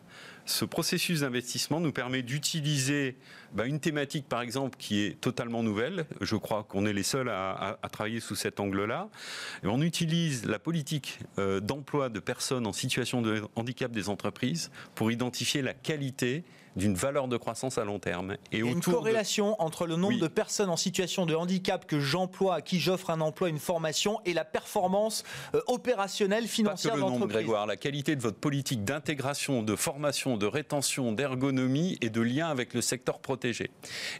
[0.47, 3.17] ce processus d'investissement nous permet d'utiliser
[3.55, 6.07] bah, une thématique, par exemple, qui est totalement nouvelle.
[6.21, 9.09] Je crois qu'on est les seuls à, travailler sous cet angle-là.
[9.63, 15.13] On utilise la politique euh, d'emploi de personnes en situation de handicap des entreprises pour
[15.13, 16.45] identifier la qualité
[16.77, 18.33] d'une valeur de croissance à long terme.
[18.53, 21.87] Et Il y a une corrélation entre le nombre de personnes en situation de handicap
[21.87, 25.23] que j'emploie, à qui j'offre un emploi, une formation, et la performance
[25.55, 27.29] euh, opérationnelle financière de l'entreprise.
[27.35, 32.49] Grégoire, la qualité de votre politique d'intégration, de formation, de rétention, d'ergonomie et de lien
[32.49, 33.44] avec le secteur protégé.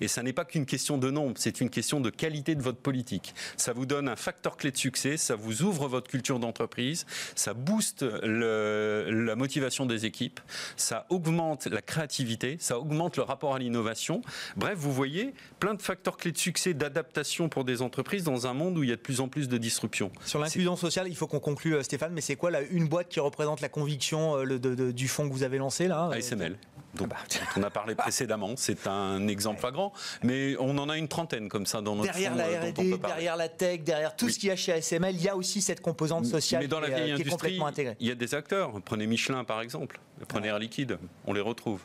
[0.01, 2.79] Et ça n'est pas qu'une question de nombre, c'est une question de qualité de votre
[2.79, 3.35] politique.
[3.57, 7.55] Ça vous donne un facteur clé de succès, ça vous ouvre votre culture d'entreprise, ça
[7.55, 10.41] booste la motivation des équipes,
[10.77, 12.25] ça augmente la créativité
[12.59, 14.23] ça augmente le rapport à l'innovation.
[14.57, 18.55] Bref, vous voyez, plein de facteurs clés de succès, d'adaptation pour des entreprises dans un
[18.55, 20.11] monde où il y a de plus en plus de disruption.
[20.25, 23.09] Sur l'inclusion sociale, il faut qu'on conclue, euh, Stéphane, mais c'est quoi là, une boîte
[23.09, 26.57] qui représente la conviction euh, du fonds que vous avez lancé là ASML.
[27.01, 27.17] Ah bah.
[27.57, 29.93] on a parlé précédemment, c'est un exemple flagrant,
[30.23, 33.37] mais on en a une trentaine comme ça dans notre Derrière la euh, R&D, derrière
[33.37, 35.81] la tech, derrière tout ce qu'il y a chez ASML, il y a aussi cette
[35.81, 37.97] composante sociale mais dans la qui, est complètement intégrée.
[38.01, 41.81] Il y a des acteurs, prenez Michelin par exemple, prenez Air Liquide, on les retrouve.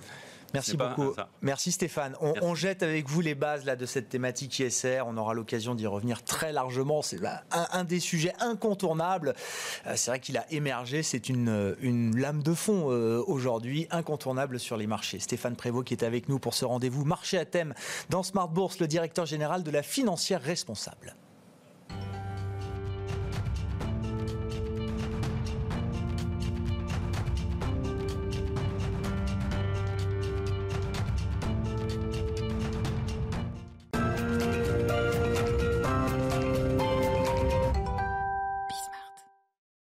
[0.54, 1.14] Merci beaucoup.
[1.42, 2.16] Merci Stéphane.
[2.22, 5.04] On, jette avec vous les bases là, de cette thématique ISR.
[5.06, 7.02] On aura l'occasion d'y revenir très largement.
[7.02, 7.20] C'est
[7.52, 9.34] un, des sujets incontournables.
[9.86, 11.04] Euh, c'est vrai qu'il a émergé.
[11.04, 15.20] C'est une, une, lame de fond euh, aujourd'hui, incontournable sur les marchés.
[15.20, 17.74] Stéphane Prévost qui est avec nous pour ce rendez-vous marché à thème
[18.10, 21.16] dans Smart Bourse, le directeur général de la financière responsable.